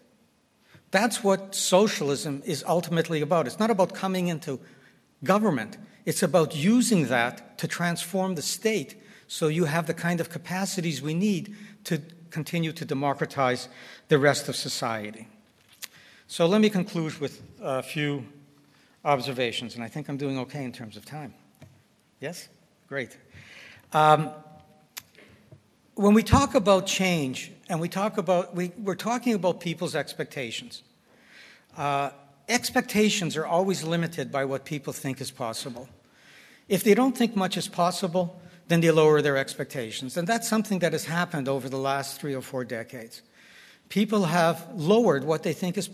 That's 0.93 1.25
what 1.25 1.57
socialism 1.57 2.41
is 2.47 2.63
ultimately 2.69 3.21
about. 3.21 3.49
It's 3.49 3.59
not 3.59 3.73
about 3.73 3.95
coming 3.95 4.29
into 4.29 4.61
government, 5.25 5.77
it's 6.07 6.23
about 6.23 6.55
using 6.55 7.09
that 7.09 7.59
to 7.59 7.67
transform 7.67 8.37
the 8.37 8.43
state 8.43 8.95
so 9.27 9.49
you 9.49 9.65
have 9.65 9.89
the 9.89 9.95
kind 9.95 10.21
of 10.21 10.31
capacities 10.31 11.03
we 11.03 11.15
need 11.15 11.57
to 11.83 12.01
continue 12.31 12.71
to 12.71 12.85
democratize 12.85 13.69
the 14.07 14.21
rest 14.21 14.49
of 14.49 14.55
society. 14.55 15.27
So 16.31 16.45
let 16.45 16.61
me 16.61 16.69
conclude 16.69 17.19
with 17.21 17.41
a 17.59 17.83
few 17.83 18.23
observations, 19.03 19.77
and 19.77 19.83
I 19.83 19.89
think 19.89 20.11
I'm 20.11 20.19
doing 20.19 20.39
okay 20.41 20.63
in 20.63 20.73
terms 20.73 20.99
of 20.99 21.07
time. 21.07 21.33
Yes? 22.21 22.51
Great. 22.87 23.17
Um, 23.95 24.31
when 25.95 26.13
we 26.13 26.23
talk 26.23 26.55
about 26.55 26.87
change, 26.87 27.51
and 27.71 27.81
we 27.81 27.89
talk 27.89 28.19
about, 28.19 28.55
we, 28.55 28.73
are 28.87 28.95
talking 28.95 29.33
about 29.33 29.61
people's 29.61 29.97
expectations. 29.97 30.83
Uh, 31.79 32.11
expectations 32.47 33.35
are 33.35 33.47
always 33.47 33.83
limited 33.83 34.31
by 34.31 34.45
what 34.45 34.67
people 34.67 34.93
think 34.93 35.23
is 35.23 35.31
possible. 35.31 35.89
If 36.69 36.85
they 36.85 36.93
don't 36.93 37.17
think 37.17 37.37
much 37.37 37.57
is 37.57 37.69
possible, 37.69 38.39
then 38.69 38.83
they 38.83 38.91
lower 38.91 39.23
their 39.23 39.39
expectations. 39.39 40.19
And 40.19 40.29
that's 40.29 40.47
something 40.47 40.81
that 40.81 40.93
has 40.93 41.07
happened 41.07 41.49
over 41.49 41.71
the 41.71 41.79
last 41.79 42.21
three 42.21 42.35
or 42.35 42.43
four 42.43 42.67
decades. 42.67 43.23
People 43.89 44.25
have 44.25 44.69
lowered 44.75 45.25
what 45.25 45.43
they 45.43 45.55
think 45.55 45.79
is 45.79 45.89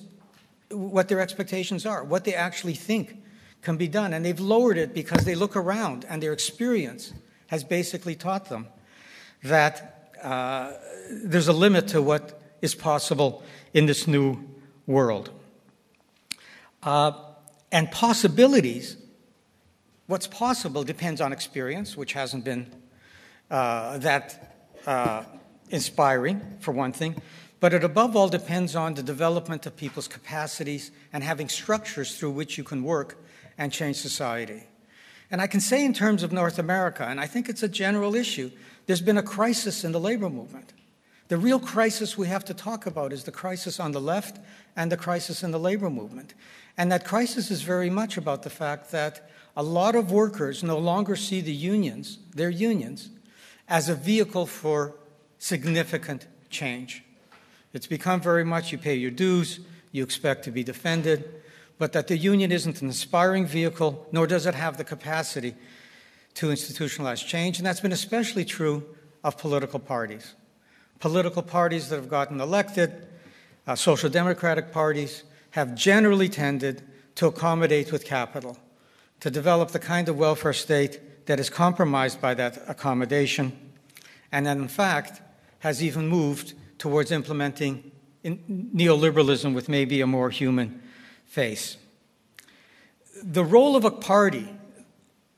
what 0.71 1.09
their 1.09 1.21
expectations 1.21 1.87
are, 1.87 2.05
what 2.05 2.25
they 2.25 2.35
actually 2.35 2.75
think 2.75 3.23
can 3.63 3.77
be 3.77 3.89
done. 3.89 4.13
And 4.13 4.25
they've 4.25 4.41
lowered 4.41 4.79
it 4.79 4.95
because 4.95 5.25
they 5.25 5.35
look 5.35 5.57
around 5.57 6.05
and 6.09 6.23
their 6.23 6.33
experience 6.33 7.13
has 7.49 7.65
basically 7.65 8.15
taught 8.15 8.49
them 8.49 8.69
that 9.43 10.11
uh, 10.23 10.73
there's 11.11 11.49
a 11.49 11.53
limit 11.53 11.89
to 11.89 12.01
what 12.01 12.41
is 12.63 12.75
possible 12.75 13.43
in 13.73 13.87
this 13.87 14.07
new 14.07 14.39
world. 14.87 15.31
Uh, 16.83 17.13
and 17.71 17.91
possibilities, 17.91 18.97
what's 20.07 20.27
possible 20.27 20.85
depends 20.85 21.21
on 21.21 21.33
experience, 21.33 21.97
which 21.97 22.13
hasn't 22.13 22.45
been 22.45 22.73
uh, 23.51 23.99
that 23.99 24.57
uh, 24.87 25.25
inspiring, 25.71 26.41
for 26.61 26.73
one 26.73 26.93
thing. 26.93 27.21
But 27.61 27.73
it 27.73 27.85
above 27.85 28.17
all 28.17 28.29
depends 28.29 28.77
on 28.77 28.95
the 28.95 29.03
development 29.03 29.67
of 29.67 29.77
people's 29.77 30.09
capacities 30.09 30.91
and 31.13 31.25
having 31.25 31.49
structures 31.49 32.19
through 32.19 32.33
which 32.33 32.59
you 32.59 32.65
can 32.65 32.83
work 32.83 33.19
and 33.57 33.73
change 33.73 33.97
society. 33.97 34.65
And 35.31 35.41
I 35.41 35.47
can 35.47 35.61
say, 35.61 35.85
in 35.85 35.95
terms 35.95 36.23
of 36.23 36.33
North 36.33 36.59
America, 36.59 37.05
and 37.05 37.21
I 37.21 37.27
think 37.27 37.49
it's 37.49 37.63
a 37.63 37.69
general 37.69 38.15
issue, 38.15 38.51
there's 38.87 39.01
been 39.01 39.19
a 39.19 39.23
crisis 39.23 39.85
in 39.85 39.93
the 39.93 40.01
labor 40.01 40.29
movement. 40.29 40.73
The 41.29 41.39
real 41.39 41.59
crisis 41.59 42.19
we 42.19 42.29
have 42.29 42.45
to 42.45 42.55
talk 42.55 42.85
about 42.87 43.13
is 43.13 43.25
the 43.25 43.33
crisis 43.33 43.81
on 43.81 43.93
the 43.93 44.01
left 44.01 44.39
and 44.77 44.93
the 44.93 44.97
crisis 44.97 45.43
in 45.43 45.53
the 45.53 45.59
labor 45.59 45.89
movement. 45.89 46.35
And 46.77 46.93
that 46.93 47.05
crisis 47.05 47.51
is 47.51 47.63
very 47.63 47.89
much 47.89 48.19
about 48.19 48.43
the 48.43 48.51
fact 48.51 48.91
that 48.91 49.31
a 49.57 49.63
lot 49.63 49.95
of 49.95 50.13
workers 50.13 50.63
no 50.63 50.79
longer 50.79 51.17
see 51.17 51.41
the 51.41 51.53
unions, 51.53 52.19
their 52.35 52.51
unions, 52.51 53.11
as 53.69 53.89
a 53.89 53.95
vehicle 53.95 54.47
for 54.47 54.95
significant 55.39 56.27
change. 56.51 57.03
It's 57.75 57.89
become 57.89 58.21
very 58.21 58.45
much 58.45 58.71
you 58.71 58.79
pay 58.79 58.95
your 58.95 59.11
dues, 59.11 59.59
you 59.91 60.05
expect 60.05 60.45
to 60.45 60.53
be 60.53 60.63
defended, 60.63 61.43
but 61.77 61.93
that 61.93 62.07
the 62.07 62.17
union 62.17 62.53
isn't 62.53 62.81
an 62.81 62.87
inspiring 62.87 63.47
vehicle, 63.47 64.07
nor 64.13 64.29
does 64.29 64.47
it 64.47 64.55
have 64.55 64.79
the 64.79 64.85
capacity 64.85 65.57
to 66.35 66.47
institutionalize 66.47 67.27
change. 67.27 67.59
And 67.59 67.67
that's 67.67 67.81
been 67.81 67.93
especially 67.93 68.45
true 68.45 68.85
of 69.25 69.39
political 69.39 69.81
parties. 69.81 70.35
Political 71.01 71.43
parties 71.43 71.89
that 71.89 71.97
have 71.97 72.09
gotten 72.09 72.41
elected, 72.41 73.09
uh, 73.67 73.75
social 73.75 74.09
democratic 74.09 74.73
parties, 74.73 75.25
have 75.51 75.75
generally 75.75 76.29
tended 76.29 76.83
to 77.17 77.27
accommodate 77.27 77.91
with 77.91 78.05
capital, 78.05 78.57
to 79.19 79.31
develop 79.31 79.71
the 79.71 79.79
kind 79.81 80.09
of 80.09 80.17
welfare 80.17 80.53
state 80.53 81.27
that 81.27 81.41
is 81.41 81.51
compromised 81.51 82.21
by 82.21 82.35
that 82.35 82.63
accommodation, 82.69 83.53
and 84.31 84.47
that 84.47 84.57
in 84.57 84.69
fact 84.69 85.23
has 85.61 85.83
even 85.83 86.07
moved 86.07 86.55
towards 86.85 87.11
implementing 87.11 87.91
neoliberalism 88.23 89.55
with 89.55 89.71
maybe 89.71 90.03
a 90.03 90.07
more 90.07 90.29
human 90.29 90.83
face. 91.25 91.79
The 93.23 93.43
role 93.43 93.75
of 93.75 93.87
a 93.87 93.91
party 93.91 94.47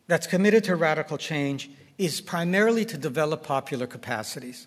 that's 0.09 0.27
committed 0.27 0.65
to 0.65 0.75
radical 0.75 1.17
change 1.17 1.71
is 1.99 2.21
primarily 2.21 2.85
to 2.87 2.99
develop 2.99 3.45
popular 3.45 3.87
capacities. 3.87 4.67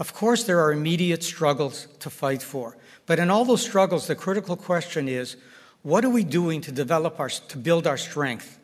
Of 0.00 0.14
course, 0.14 0.42
there 0.42 0.58
are 0.58 0.72
immediate 0.72 1.22
struggles 1.22 1.86
to 2.00 2.10
fight 2.10 2.42
for. 2.42 2.76
But 3.06 3.20
in 3.20 3.30
all 3.30 3.44
those 3.44 3.62
struggles, 3.62 4.08
the 4.08 4.16
critical 4.16 4.56
question 4.56 5.08
is 5.08 5.36
what 5.82 6.04
are 6.04 6.10
we 6.10 6.24
doing 6.24 6.60
to 6.62 6.72
develop 6.72 7.20
our, 7.20 7.28
to 7.28 7.56
build 7.56 7.86
our 7.86 7.98
strength? 7.98 8.58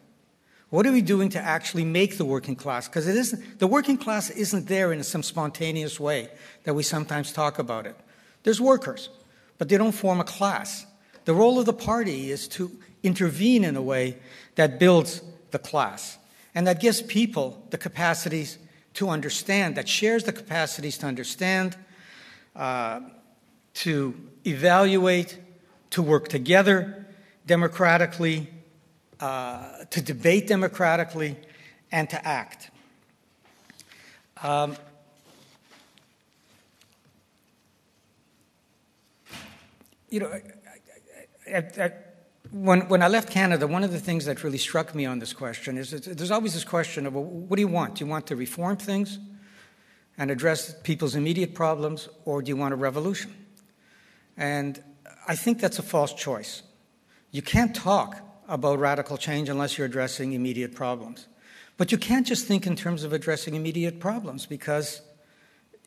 What 0.72 0.86
are 0.86 0.92
we 0.92 1.02
doing 1.02 1.28
to 1.28 1.38
actually 1.38 1.84
make 1.84 2.16
the 2.16 2.24
working 2.24 2.56
class? 2.56 2.88
Because 2.88 3.06
it 3.06 3.14
isn't, 3.14 3.58
the 3.58 3.66
working 3.66 3.98
class 3.98 4.30
isn't 4.30 4.68
there 4.68 4.90
in 4.90 5.02
some 5.02 5.22
spontaneous 5.22 6.00
way 6.00 6.30
that 6.64 6.72
we 6.72 6.82
sometimes 6.82 7.30
talk 7.30 7.58
about 7.58 7.86
it. 7.86 7.94
There's 8.42 8.58
workers, 8.58 9.10
but 9.58 9.68
they 9.68 9.76
don't 9.76 9.92
form 9.92 10.18
a 10.18 10.24
class. 10.24 10.86
The 11.26 11.34
role 11.34 11.58
of 11.58 11.66
the 11.66 11.74
party 11.74 12.30
is 12.30 12.48
to 12.48 12.70
intervene 13.02 13.64
in 13.64 13.76
a 13.76 13.82
way 13.82 14.16
that 14.54 14.78
builds 14.78 15.20
the 15.50 15.58
class 15.58 16.16
and 16.54 16.66
that 16.66 16.80
gives 16.80 17.02
people 17.02 17.66
the 17.68 17.76
capacities 17.76 18.56
to 18.94 19.10
understand, 19.10 19.76
that 19.76 19.90
shares 19.90 20.24
the 20.24 20.32
capacities 20.32 20.96
to 20.96 21.06
understand, 21.06 21.76
uh, 22.56 23.00
to 23.74 24.14
evaluate, 24.46 25.38
to 25.90 26.00
work 26.00 26.28
together 26.28 27.04
democratically, 27.44 28.48
uh, 29.22 29.84
to 29.88 30.02
debate 30.02 30.48
democratically, 30.48 31.36
and 31.92 32.10
to 32.10 32.26
act. 32.26 32.70
Um, 34.42 34.76
you 40.10 40.18
know, 40.18 40.40
at, 41.46 41.78
at, 41.78 42.24
when, 42.50 42.88
when 42.88 43.00
I 43.00 43.06
left 43.06 43.30
Canada, 43.30 43.68
one 43.68 43.84
of 43.84 43.92
the 43.92 44.00
things 44.00 44.24
that 44.24 44.42
really 44.42 44.58
struck 44.58 44.92
me 44.92 45.06
on 45.06 45.20
this 45.20 45.32
question 45.32 45.78
is 45.78 45.92
that 45.92 46.18
there's 46.18 46.32
always 46.32 46.54
this 46.54 46.64
question 46.64 47.06
of 47.06 47.14
well, 47.14 47.22
what 47.22 47.54
do 47.54 47.62
you 47.62 47.68
want? 47.68 47.94
Do 47.94 48.04
you 48.04 48.10
want 48.10 48.26
to 48.26 48.34
reform 48.34 48.76
things 48.76 49.20
and 50.18 50.32
address 50.32 50.74
people's 50.82 51.14
immediate 51.14 51.54
problems, 51.54 52.08
or 52.24 52.42
do 52.42 52.48
you 52.48 52.56
want 52.56 52.74
a 52.74 52.76
revolution? 52.76 53.32
And 54.36 54.82
I 55.28 55.36
think 55.36 55.60
that's 55.60 55.78
a 55.78 55.82
false 55.84 56.12
choice. 56.12 56.62
You 57.30 57.40
can't 57.40 57.72
talk 57.72 58.31
about 58.48 58.78
radical 58.78 59.16
change 59.16 59.48
unless 59.48 59.78
you're 59.78 59.86
addressing 59.86 60.32
immediate 60.32 60.74
problems. 60.74 61.26
But 61.76 61.90
you 61.92 61.98
can't 61.98 62.26
just 62.26 62.46
think 62.46 62.66
in 62.66 62.76
terms 62.76 63.04
of 63.04 63.12
addressing 63.12 63.54
immediate 63.54 64.00
problems 64.00 64.46
because 64.46 65.02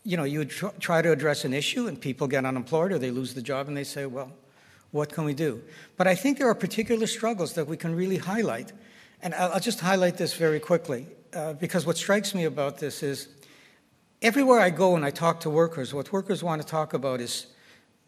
you 0.03 0.17
know, 0.17 0.23
you 0.23 0.45
tr- 0.45 0.67
try 0.79 1.01
to 1.01 1.11
address 1.11 1.45
an 1.45 1.53
issue 1.53 1.87
and 1.87 1.99
people 1.99 2.27
get 2.27 2.45
unemployed 2.45 2.91
or 2.91 2.99
they 2.99 3.11
lose 3.11 3.33
the 3.33 3.41
job 3.41 3.67
and 3.67 3.75
they 3.75 3.83
say, 3.83 4.05
well, 4.05 4.31
what 4.91 5.11
can 5.11 5.25
we 5.25 5.33
do? 5.33 5.61
But 5.97 6.07
I 6.07 6.15
think 6.15 6.37
there 6.37 6.47
are 6.47 6.55
particular 6.55 7.07
struggles 7.07 7.53
that 7.53 7.67
we 7.67 7.75
can 7.75 7.95
really 7.95 8.17
highlight. 8.17 8.71
And 9.21 9.33
I'll, 9.33 9.53
I'll 9.53 9.59
just 9.59 9.79
highlight 9.79 10.17
this 10.17 10.33
very 10.33 10.59
quickly 10.59 11.07
uh, 11.33 11.53
because 11.53 11.85
what 11.85 11.97
strikes 11.97 12.35
me 12.35 12.45
about 12.45 12.77
this 12.77 13.01
is 13.01 13.27
everywhere 14.21 14.59
I 14.59 14.69
go 14.69 14.95
and 14.95 15.03
I 15.03 15.09
talk 15.09 15.39
to 15.41 15.49
workers, 15.49 15.93
what 15.93 16.13
workers 16.13 16.43
want 16.43 16.61
to 16.61 16.67
talk 16.67 16.93
about 16.93 17.19
is 17.19 17.47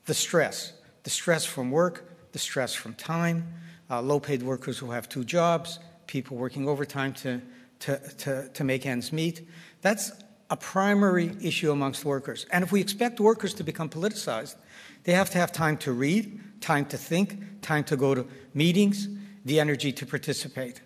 the 0.06 0.14
stress 0.14 0.74
the 1.04 1.12
stress 1.12 1.46
from 1.46 1.72
work, 1.72 2.04
the 2.34 2.40
stress 2.40 2.74
from 2.74 2.94
time, 2.94 3.54
uh, 3.90 4.02
low 4.02 4.20
paid 4.20 4.44
workers 4.44 4.78
who 4.78 4.92
have 4.92 5.08
two 5.08 5.24
jobs, 5.24 5.80
people 6.08 6.38
working 6.38 6.68
overtime 6.68 7.14
to, 7.14 7.42
to, 7.80 7.98
to, 8.18 8.50
to 8.50 8.64
make 8.64 8.86
ends 8.86 9.12
meet. 9.14 9.48
That's 9.82 10.12
a 10.50 10.58
primary 10.58 11.32
issue 11.42 11.72
amongst 11.72 12.06
workers. 12.06 12.46
And 12.52 12.64
if 12.64 12.72
we 12.72 12.82
expect 12.82 13.20
workers 13.20 13.54
to 13.56 13.64
become 13.64 13.90
politicized, 13.90 14.56
they 15.04 15.14
have 15.14 15.30
to 15.32 15.38
have 15.38 15.52
time 15.52 15.78
to 15.78 15.92
read, 15.92 16.62
time 16.62 16.86
to 16.86 16.98
think, 16.98 17.62
time 17.62 17.84
to 17.86 17.98
go 17.98 18.16
to 18.16 18.26
meetings, 18.54 19.08
the 19.46 19.60
energy 19.60 19.92
to 19.92 20.06
participate. 20.06 20.82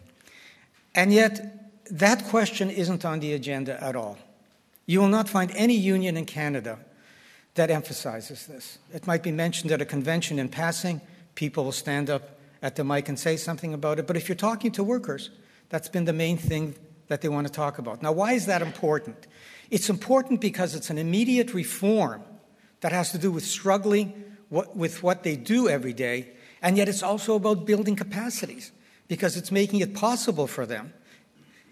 And 0.94 1.14
yet, 1.14 1.72
that 1.92 2.26
question 2.26 2.70
isn't 2.70 3.06
on 3.06 3.20
the 3.20 3.34
agenda 3.34 3.82
at 3.84 3.96
all. 3.96 4.18
You 4.86 5.00
will 5.00 5.10
not 5.10 5.30
find 5.30 5.52
any 5.56 5.76
union 5.76 6.18
in 6.18 6.26
Canada 6.26 6.80
that 7.56 7.70
emphasizes 7.70 8.48
this. 8.48 8.80
It 8.94 9.08
might 9.08 9.24
be 9.24 9.32
mentioned 9.32 9.72
at 9.72 9.82
a 9.82 9.86
convention 9.86 10.40
in 10.40 10.50
passing, 10.50 11.02
people 11.36 11.66
will 11.66 11.72
stand 11.72 12.10
up 12.10 12.38
at 12.62 12.76
the 12.76 12.84
mic 12.84 13.10
and 13.10 13.19
say 13.19 13.38
something 13.38 13.74
about 13.74 14.00
it, 14.00 14.08
but 14.08 14.15
if 14.15 14.30
you're 14.30 14.36
talking 14.36 14.71
to 14.71 14.84
workers, 14.84 15.32
that's 15.69 15.89
been 15.89 16.06
the 16.06 16.13
main 16.13 16.38
thing 16.38 16.76
that 17.08 17.21
they 17.21 17.30
want 17.30 17.47
to 17.47 17.54
talk 17.54 17.78
about. 17.78 18.02
Now, 18.02 18.12
why 18.12 18.34
is 18.34 18.45
that 18.45 18.62
important? 18.62 19.28
It's 19.69 19.89
important 19.89 20.41
because 20.41 20.76
it's 20.76 20.89
an 20.89 20.97
immediate 20.97 21.54
reform 21.54 22.24
that 22.82 22.91
has 22.91 23.12
to 23.12 23.17
do 23.17 23.32
with 23.32 23.45
struggling 23.45 24.26
with 24.50 25.02
what 25.02 25.24
they 25.24 25.38
do 25.38 25.69
every 25.69 25.93
day, 25.93 26.34
and 26.62 26.78
yet 26.78 26.89
it's 26.89 27.02
also 27.02 27.36
about 27.36 27.65
building 27.65 27.95
capacities 27.95 28.71
because 29.08 29.38
it's 29.38 29.52
making 29.52 29.80
it 29.80 29.93
possible 29.93 30.45
for 30.45 30.65
them, 30.65 30.93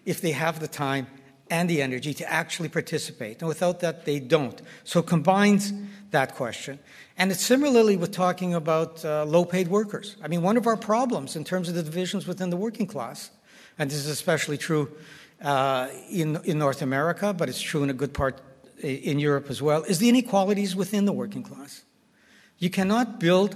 if 0.05 0.21
they 0.21 0.31
have 0.31 0.59
the 0.59 0.67
time 0.67 1.07
and 1.49 1.69
the 1.69 1.81
energy, 1.81 2.13
to 2.13 2.31
actually 2.31 2.69
participate. 2.69 3.41
And 3.41 3.49
without 3.49 3.81
that, 3.81 4.05
they 4.05 4.19
don't. 4.19 4.61
So 4.83 4.99
it 5.01 5.07
combines 5.07 5.73
that 6.11 6.35
question. 6.35 6.79
And 7.17 7.31
it's 7.31 7.45
similarly 7.45 7.97
with 7.97 8.11
talking 8.11 8.53
about 8.53 9.03
uh, 9.03 9.25
low 9.25 9.45
paid 9.45 9.67
workers. 9.67 10.15
I 10.23 10.27
mean, 10.27 10.41
one 10.41 10.57
of 10.57 10.67
our 10.67 10.77
problems 10.77 11.35
in 11.35 11.43
terms 11.43 11.69
of 11.69 11.75
the 11.75 11.83
divisions 11.83 12.27
within 12.27 12.49
the 12.49 12.57
working 12.57 12.87
class, 12.87 13.31
and 13.77 13.89
this 13.89 13.97
is 13.97 14.07
especially 14.07 14.57
true 14.57 14.89
uh, 15.41 15.87
in, 16.09 16.39
in 16.43 16.59
North 16.59 16.81
America, 16.81 17.33
but 17.33 17.49
it's 17.49 17.61
true 17.61 17.83
in 17.83 17.89
a 17.89 17.93
good 17.93 18.13
part 18.13 18.41
in 18.81 19.19
Europe 19.19 19.49
as 19.49 19.61
well, 19.61 19.83
is 19.83 19.99
the 19.99 20.09
inequalities 20.09 20.75
within 20.75 21.05
the 21.05 21.13
working 21.13 21.43
class. 21.43 21.83
You 22.57 22.69
cannot 22.69 23.19
build 23.19 23.55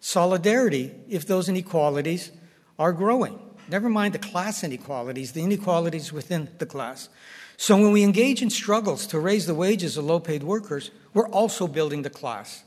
solidarity 0.00 0.92
if 1.08 1.26
those 1.26 1.48
inequalities 1.48 2.30
are 2.78 2.92
growing. 2.92 3.38
Never 3.70 3.88
mind 3.88 4.14
the 4.14 4.18
class 4.18 4.62
inequalities, 4.62 5.32
the 5.32 5.42
inequalities 5.42 6.12
within 6.12 6.48
the 6.58 6.66
class. 6.66 7.08
So 7.56 7.76
when 7.76 7.92
we 7.92 8.02
engage 8.02 8.42
in 8.42 8.50
struggles 8.50 9.06
to 9.08 9.18
raise 9.18 9.46
the 9.46 9.54
wages 9.54 9.96
of 9.96 10.04
low 10.04 10.20
paid 10.20 10.42
workers, 10.42 10.90
we're 11.12 11.28
also 11.28 11.66
building 11.66 12.02
the 12.02 12.10
class. 12.10 12.64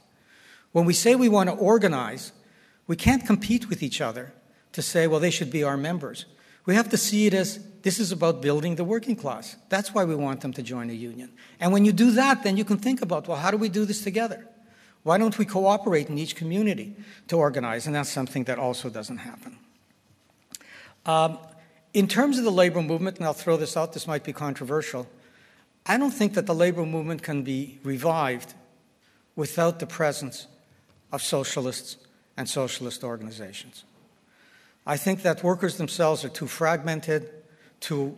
When 0.71 0.85
we 0.85 0.93
say 0.93 1.15
we 1.15 1.29
want 1.29 1.49
to 1.49 1.55
organize, 1.55 2.31
we 2.87 2.95
can't 2.95 3.25
compete 3.25 3.69
with 3.69 3.83
each 3.83 4.01
other 4.01 4.33
to 4.71 4.81
say, 4.81 5.07
well, 5.07 5.19
they 5.19 5.31
should 5.31 5.51
be 5.51 5.63
our 5.63 5.77
members. 5.77 6.25
We 6.65 6.75
have 6.75 6.89
to 6.89 6.97
see 6.97 7.25
it 7.25 7.33
as 7.33 7.59
this 7.81 7.99
is 7.99 8.11
about 8.11 8.41
building 8.41 8.75
the 8.75 8.83
working 8.83 9.15
class. 9.15 9.55
That's 9.69 9.93
why 9.93 10.03
we 10.03 10.15
want 10.15 10.41
them 10.41 10.53
to 10.53 10.61
join 10.61 10.89
a 10.89 10.93
union. 10.93 11.31
And 11.59 11.71
when 11.71 11.85
you 11.85 11.93
do 11.93 12.11
that, 12.11 12.43
then 12.43 12.57
you 12.57 12.65
can 12.65 12.77
think 12.77 13.01
about, 13.01 13.27
well, 13.27 13.37
how 13.37 13.51
do 13.51 13.57
we 13.57 13.69
do 13.69 13.85
this 13.85 14.03
together? 14.03 14.47
Why 15.03 15.17
don't 15.17 15.37
we 15.37 15.45
cooperate 15.45 16.09
in 16.09 16.17
each 16.17 16.35
community 16.35 16.95
to 17.29 17.37
organize? 17.37 17.87
And 17.87 17.95
that's 17.95 18.09
something 18.09 18.43
that 18.43 18.59
also 18.59 18.89
doesn't 18.89 19.19
happen. 19.19 19.57
Um, 21.05 21.37
in 21.93 22.07
terms 22.07 22.37
of 22.37 22.43
the 22.43 22.51
labor 22.51 22.81
movement, 22.81 23.17
and 23.17 23.25
I'll 23.25 23.33
throw 23.33 23.57
this 23.57 23.75
out, 23.77 23.93
this 23.93 24.07
might 24.07 24.23
be 24.23 24.33
controversial, 24.33 25.07
I 25.85 25.97
don't 25.97 26.11
think 26.11 26.33
that 26.33 26.45
the 26.45 26.55
labor 26.55 26.85
movement 26.85 27.23
can 27.23 27.43
be 27.43 27.79
revived 27.83 28.53
without 29.35 29.79
the 29.79 29.87
presence 29.87 30.47
of 31.11 31.21
socialists 31.21 31.97
and 32.35 32.49
socialist 32.49 33.03
organizations. 33.03 33.85
I 34.85 34.97
think 34.97 35.21
that 35.23 35.43
workers 35.43 35.77
themselves 35.77 36.23
are 36.25 36.29
too 36.29 36.47
fragmented, 36.47 37.29
too 37.79 38.17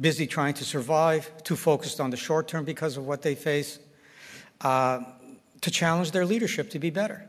busy 0.00 0.26
trying 0.26 0.54
to 0.54 0.64
survive, 0.64 1.30
too 1.44 1.56
focused 1.56 2.00
on 2.00 2.10
the 2.10 2.16
short 2.16 2.48
term 2.48 2.64
because 2.64 2.96
of 2.96 3.06
what 3.06 3.22
they 3.22 3.34
face, 3.34 3.78
uh, 4.60 5.00
to 5.60 5.70
challenge 5.70 6.10
their 6.10 6.26
leadership 6.26 6.70
to 6.70 6.78
be 6.78 6.90
better. 6.90 7.26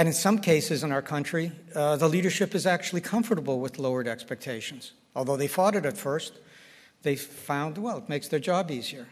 And 0.00 0.08
in 0.08 0.14
some 0.14 0.38
cases 0.38 0.82
in 0.82 0.92
our 0.92 1.02
country, 1.02 1.52
uh, 1.74 1.96
the 1.96 2.08
leadership 2.08 2.54
is 2.54 2.64
actually 2.64 3.02
comfortable 3.02 3.60
with 3.60 3.78
lowered 3.78 4.08
expectations. 4.08 4.92
Although 5.14 5.36
they 5.36 5.46
fought 5.46 5.74
it 5.74 5.84
at 5.84 5.98
first, 5.98 6.38
they 7.02 7.16
found, 7.16 7.76
well, 7.76 7.98
it 7.98 8.08
makes 8.08 8.26
their 8.26 8.40
job 8.40 8.70
easier. 8.70 9.08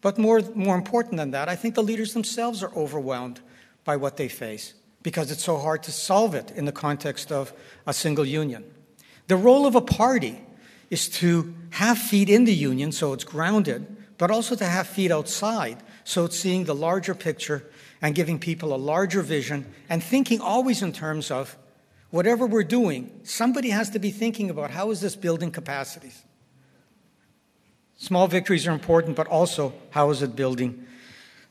But 0.00 0.16
more, 0.16 0.40
more 0.54 0.74
important 0.74 1.18
than 1.18 1.32
that, 1.32 1.50
I 1.50 1.54
think 1.54 1.74
the 1.74 1.82
leaders 1.82 2.14
themselves 2.14 2.62
are 2.62 2.74
overwhelmed 2.74 3.40
by 3.84 3.96
what 3.96 4.16
they 4.16 4.28
face 4.28 4.72
because 5.02 5.30
it's 5.30 5.44
so 5.44 5.58
hard 5.58 5.82
to 5.82 5.92
solve 5.92 6.34
it 6.34 6.50
in 6.52 6.64
the 6.64 6.72
context 6.72 7.30
of 7.30 7.52
a 7.86 7.92
single 7.92 8.24
union. 8.24 8.64
The 9.26 9.36
role 9.36 9.66
of 9.66 9.74
a 9.74 9.82
party 9.82 10.40
is 10.88 11.10
to 11.20 11.54
have 11.72 11.98
feet 11.98 12.30
in 12.30 12.46
the 12.46 12.54
union 12.54 12.90
so 12.90 13.12
it's 13.12 13.24
grounded, 13.24 13.86
but 14.16 14.30
also 14.30 14.54
to 14.54 14.64
have 14.64 14.86
feet 14.86 15.10
outside 15.10 15.82
so 16.04 16.24
it's 16.24 16.38
seeing 16.38 16.64
the 16.64 16.74
larger 16.74 17.14
picture 17.14 17.70
and 18.02 18.16
giving 18.16 18.38
people 18.38 18.74
a 18.74 18.76
larger 18.76 19.22
vision 19.22 19.64
and 19.88 20.02
thinking 20.02 20.40
always 20.40 20.82
in 20.82 20.92
terms 20.92 21.30
of 21.30 21.56
whatever 22.10 22.46
we're 22.46 22.64
doing, 22.64 23.10
somebody 23.22 23.70
has 23.70 23.88
to 23.90 24.00
be 24.00 24.10
thinking 24.10 24.50
about 24.50 24.72
how 24.72 24.90
is 24.90 25.00
this 25.00 25.16
building 25.16 25.52
capacities. 25.52 26.24
Small 27.96 28.26
victories 28.26 28.66
are 28.66 28.72
important, 28.72 29.14
but 29.14 29.28
also 29.28 29.72
how 29.90 30.10
is 30.10 30.20
it 30.20 30.34
building 30.34 30.84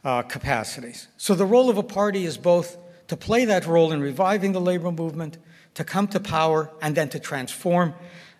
uh, 0.04 0.22
capacities? 0.24 1.08
So 1.16 1.34
the 1.34 1.46
role 1.46 1.70
of 1.70 1.78
a 1.78 1.84
party 1.84 2.26
is 2.26 2.38
both 2.38 2.78
to 3.08 3.16
play 3.16 3.46
that 3.46 3.66
role 3.66 3.94
in 3.94 4.02
reviving 4.02 4.52
the 4.52 4.62
labor 4.62 4.92
movement, 4.92 5.38
to 5.76 5.86
come 5.86 6.08
to 6.10 6.20
power, 6.20 6.70
and 6.82 6.96
then 6.96 7.08
to 7.10 7.20
transform 7.20 7.94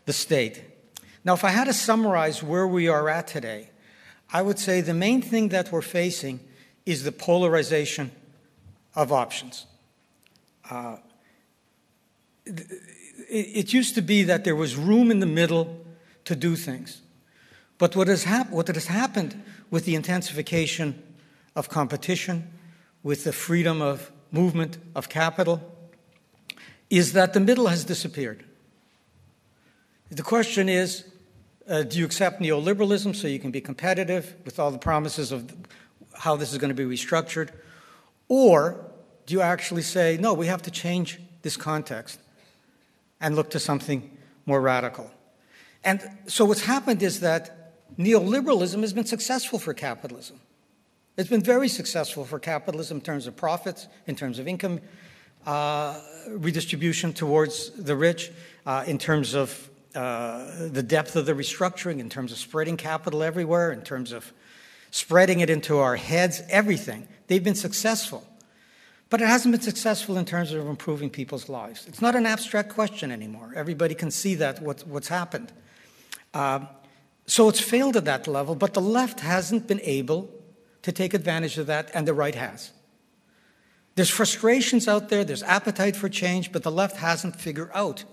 the 0.06 0.14
state. 0.14 0.62
Now, 1.24 1.34
if 1.34 1.46
I 1.46 1.50
had 1.50 1.66
to 1.66 1.74
summarize 1.74 2.44
where 2.44 2.68
we 2.68 2.90
are 2.90 3.08
at 3.08 3.28
today, 3.28 3.70
I 4.34 4.42
would 4.42 4.60
say 4.60 4.82
the 4.82 4.94
main 4.94 5.22
thing 5.22 5.50
that 5.50 5.72
we're 5.72 5.82
facing 5.82 6.42
is 6.86 7.04
the 7.04 7.12
polarization 7.12 8.12
of 8.96 9.12
options. 9.12 9.66
Uh, 10.70 10.98
it, 12.46 12.68
it, 13.30 13.74
used 13.74 13.96
to 13.96 14.02
be 14.02 14.24
that 14.24 14.44
there 14.44 14.56
was 14.56 14.76
room 14.76 15.12
in 15.12 15.20
the 15.20 15.26
middle 15.26 15.86
to 16.26 16.36
do 16.36 16.56
things. 16.56 17.02
But 17.78 17.96
what 17.96 18.08
has, 18.08 18.24
hap- 18.26 18.52
what 18.52 18.68
has 18.68 18.88
happened 18.88 19.42
with 19.70 19.86
the 19.86 19.96
intensification 19.96 21.02
of 21.56 21.70
competition, 21.70 22.52
with 23.04 23.24
the 23.24 23.34
freedom 23.34 23.82
of 23.82 24.12
movement 24.32 24.78
of 24.96 25.10
capital 25.10 25.62
is 26.90 27.14
that 27.14 27.34
the 27.34 27.40
middle 27.40 27.68
has 27.68 27.86
disappeared. 27.86 28.44
The 30.10 30.24
question 30.24 30.68
is 30.70 31.06
uh, 31.68 31.84
do 31.84 32.00
you 32.00 32.06
accept 32.06 32.42
neoliberalism 32.42 33.16
so 33.16 33.28
you 33.28 33.40
can 33.40 33.52
be 33.52 33.62
competitive 33.62 34.36
with 34.46 34.60
all 34.60 34.72
the 34.72 34.78
promises 34.78 35.32
of 35.32 35.56
how 36.22 36.36
this 36.36 36.52
is 36.52 36.60
going 36.60 36.70
to 36.70 36.76
be 36.76 36.86
restructured? 36.98 37.50
Or 38.28 38.86
do 39.26 39.34
you 39.34 39.42
actually 39.42 39.82
say, 39.82 40.18
no, 40.22 40.36
we 40.36 40.46
have 40.48 40.62
to 40.62 40.72
change 40.72 41.20
this 41.42 41.58
context 41.58 42.20
and 43.20 43.36
look 43.36 43.50
to 43.50 43.60
something 43.60 44.16
more 44.46 44.62
radical? 44.62 45.10
And 45.84 46.00
so 46.28 46.46
what's 46.46 46.66
happened 46.66 47.02
is 47.02 47.22
that 47.22 47.74
neoliberalism 47.98 48.82
has 48.82 48.94
been 48.94 49.06
successful 49.06 49.58
for 49.58 49.74
capitalism. 49.74 50.40
It's 51.18 51.30
been 51.30 51.44
very 51.44 51.68
successful 51.68 52.24
for 52.24 52.38
capitalism 52.38 52.98
in 52.98 53.02
terms 53.02 53.26
of 53.26 53.36
profits, 53.36 53.88
in 54.06 54.16
terms 54.16 54.38
of 54.38 54.48
income 54.48 54.80
uh, 55.48 56.00
redistribution 56.30 57.14
towards 57.14 57.72
the 57.72 57.96
rich, 57.96 58.32
uh, 58.68 58.84
in 58.86 59.00
terms 59.00 59.34
of 59.34 59.70
uh, 59.96 60.70
the 60.70 60.84
depth 60.84 61.16
of 61.16 61.26
the 61.26 61.34
restructuring, 61.34 62.00
in 62.00 62.10
terms 62.10 62.32
of 62.32 62.38
spreading 62.38 62.78
capital 62.78 63.24
everywhere, 63.24 63.72
in 63.72 63.82
terms 63.82 64.12
of 64.12 64.32
spreading 64.92 65.40
it 65.40 65.50
into 65.50 65.80
our 65.80 65.96
heads, 65.96 66.42
everything. 66.50 67.08
They've 67.28 67.44
been 67.44 67.56
successful. 67.56 68.28
But 69.10 69.22
it 69.22 69.28
hasn't 69.28 69.52
been 69.52 69.62
successful 69.62 70.18
in 70.18 70.26
terms 70.26 70.54
of 70.54 70.66
improving 70.68 71.10
people's 71.10 71.50
lives. 71.50 71.86
It's 71.88 72.02
not 72.02 72.16
an 72.16 72.26
abstract 72.26 72.70
question 72.70 73.12
anymore. 73.12 73.54
Everybody 73.56 73.94
can 73.96 74.12
see 74.12 74.36
that 74.36 74.62
what, 74.62 74.88
what's 74.88 75.10
happened. 75.10 75.52
Uh, 76.34 76.66
so 77.26 77.50
it's 77.50 77.60
failed 77.60 77.98
at 77.98 78.06
that 78.06 78.28
level, 78.28 78.56
but 78.56 78.74
the 78.74 78.82
left 78.82 79.20
hasn't 79.20 79.68
been 79.68 79.82
able 79.82 80.30
to 80.82 80.92
take 80.92 81.14
advantage 81.14 81.58
of 81.58 81.68
that, 81.68 81.92
and 81.94 82.08
the 82.08 82.14
right 82.14 82.36
has. 82.36 82.72
There's 83.96 84.10
frustrations 84.10 84.88
out 84.88 85.10
there, 85.10 85.24
there's 85.24 85.44
appetite 85.44 85.96
for 85.96 86.10
change, 86.10 86.52
but 86.52 86.64
the 86.64 86.72
left 86.72 86.98
hasn't 86.98 87.36
figured 87.36 87.70
out. 87.74 88.04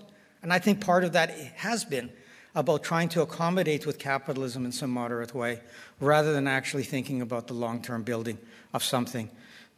And 0.41 0.53
I 0.53 0.59
think 0.59 0.81
part 0.81 1.03
of 1.03 1.13
that 1.13 1.31
has 1.31 1.83
been 1.83 2.11
about 2.55 2.83
trying 2.83 3.09
to 3.09 3.21
accommodate 3.21 3.85
with 3.85 3.99
capitalism 3.99 4.65
in 4.65 4.71
some 4.71 4.89
moderate 4.89 5.33
way 5.35 5.61
rather 5.99 6.33
than 6.33 6.47
actually 6.47 6.83
thinking 6.83 7.21
about 7.21 7.47
the 7.47 7.53
long 7.53 7.81
term 7.81 8.03
building 8.03 8.37
of 8.73 8.83
something 8.83 9.29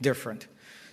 different. 0.02 0.48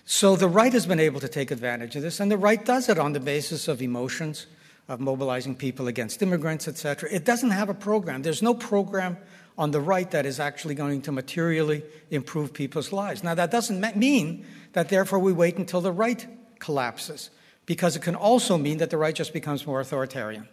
So 0.05 0.35
the 0.35 0.47
right 0.47 0.73
has 0.73 0.85
been 0.85 0.99
able 0.99 1.19
to 1.19 1.27
take 1.27 1.51
advantage 1.51 1.95
of 1.95 2.01
this, 2.01 2.19
and 2.19 2.31
the 2.31 2.37
right 2.37 2.63
does 2.63 2.89
it 2.89 2.97
on 2.97 3.13
the 3.13 3.19
basis 3.19 3.67
of 3.67 3.81
emotions, 3.81 4.47
of 4.87 4.99
mobilizing 4.99 5.55
people 5.55 5.87
against 5.87 6.21
immigrants, 6.21 6.67
etc. 6.67 7.09
It 7.11 7.25
doesn't 7.25 7.51
have 7.51 7.69
a 7.69 7.75
program. 7.75 8.23
There's 8.23 8.41
no 8.41 8.55
program 8.55 9.17
on 9.57 9.71
the 9.71 9.81
right 9.81 10.09
that 10.11 10.25
is 10.25 10.39
actually 10.39 10.73
going 10.73 11.01
to 11.03 11.11
materially 11.11 11.83
improve 12.09 12.53
people's 12.53 12.91
lives. 12.91 13.23
Now, 13.23 13.35
that 13.35 13.51
doesn't 13.51 13.95
mean 13.95 14.45
that 14.73 14.89
therefore 14.89 15.19
we 15.19 15.31
wait 15.31 15.57
until 15.57 15.81
the 15.81 15.91
right 15.91 16.25
collapses, 16.57 17.29
because 17.65 17.95
it 17.95 18.01
can 18.01 18.15
also 18.15 18.57
mean 18.57 18.79
that 18.79 18.89
the 18.89 18.97
right 18.97 19.13
just 19.13 19.31
becomes 19.31 19.67
more 19.67 19.79
authoritarian 19.79 20.47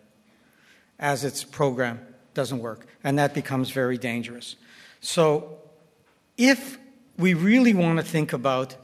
as 0.99 1.25
its 1.25 1.45
program 1.45 2.01
doesn't 2.35 2.59
work, 2.59 2.87
and 3.05 3.19
that 3.19 3.35
becomes 3.35 3.71
very 3.71 3.99
dangerous. 3.99 4.57
So, 5.01 5.59
if 6.37 6.79
we 7.19 7.35
really 7.35 7.75
want 7.75 7.99
to 7.99 8.05
think 8.05 8.33
about 8.33 8.77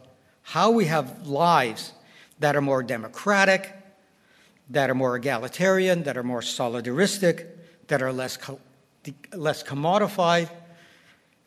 how 0.43 0.71
we 0.71 0.87
have 0.87 1.27
lives 1.27 1.93
that 2.39 2.57
are 2.57 2.61
more 2.61 2.83
democratic, 2.83 3.73
that 4.71 4.91
are 4.91 4.95
more 4.95 5.17
egalitarian, 5.17 6.03
that 6.05 6.17
are 6.17 6.23
more 6.23 6.41
solidaristic, 6.41 7.47
that 7.89 8.03
are 8.03 8.13
less, 8.13 8.37
co- 8.37 8.61
less 9.35 9.63
commodified, 9.63 10.49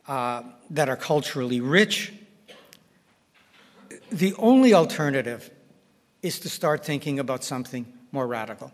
uh, 0.08 0.44
that 0.70 0.90
are 0.90 0.96
culturally 0.96 1.60
rich. 1.62 2.14
The 4.12 4.34
only 4.36 4.74
alternative 4.74 5.50
is 6.22 6.40
to 6.40 6.50
start 6.50 6.86
thinking 6.86 7.20
about 7.20 7.44
something 7.44 7.92
more 8.12 8.28
radical. 8.28 8.72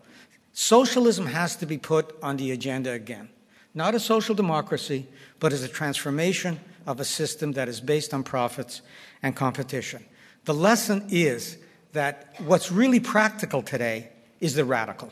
Socialism 0.53 1.27
has 1.27 1.55
to 1.57 1.65
be 1.65 1.77
put 1.77 2.15
on 2.21 2.37
the 2.37 2.51
agenda 2.51 2.91
again. 2.91 3.29
Not 3.73 3.95
a 3.95 3.99
social 3.99 4.35
democracy, 4.35 5.07
but 5.39 5.53
as 5.53 5.63
a 5.63 5.67
transformation 5.67 6.59
of 6.85 6.99
a 6.99 7.05
system 7.05 7.53
that 7.53 7.69
is 7.69 7.79
based 7.79 8.13
on 8.13 8.23
profits 8.23 8.81
and 9.23 9.35
competition. 9.35 10.03
The 10.45 10.53
lesson 10.53 11.07
is 11.09 11.57
that 11.93 12.35
what's 12.39 12.71
really 12.71 12.99
practical 12.99 13.61
today 13.61 14.09
is 14.39 14.55
the 14.55 14.65
radical. 14.65 15.11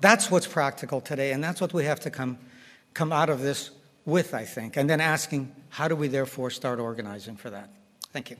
That's 0.00 0.30
what's 0.30 0.46
practical 0.46 1.00
today, 1.00 1.32
and 1.32 1.42
that's 1.42 1.60
what 1.60 1.72
we 1.72 1.84
have 1.84 2.00
to 2.00 2.10
come, 2.10 2.38
come 2.94 3.12
out 3.12 3.30
of 3.30 3.40
this 3.40 3.70
with, 4.04 4.34
I 4.34 4.44
think, 4.44 4.76
and 4.76 4.88
then 4.88 5.00
asking 5.00 5.54
how 5.70 5.88
do 5.88 5.96
we 5.96 6.08
therefore 6.08 6.50
start 6.50 6.78
organizing 6.78 7.36
for 7.36 7.50
that? 7.50 7.70
Thank 8.12 8.30
you. 8.30 8.36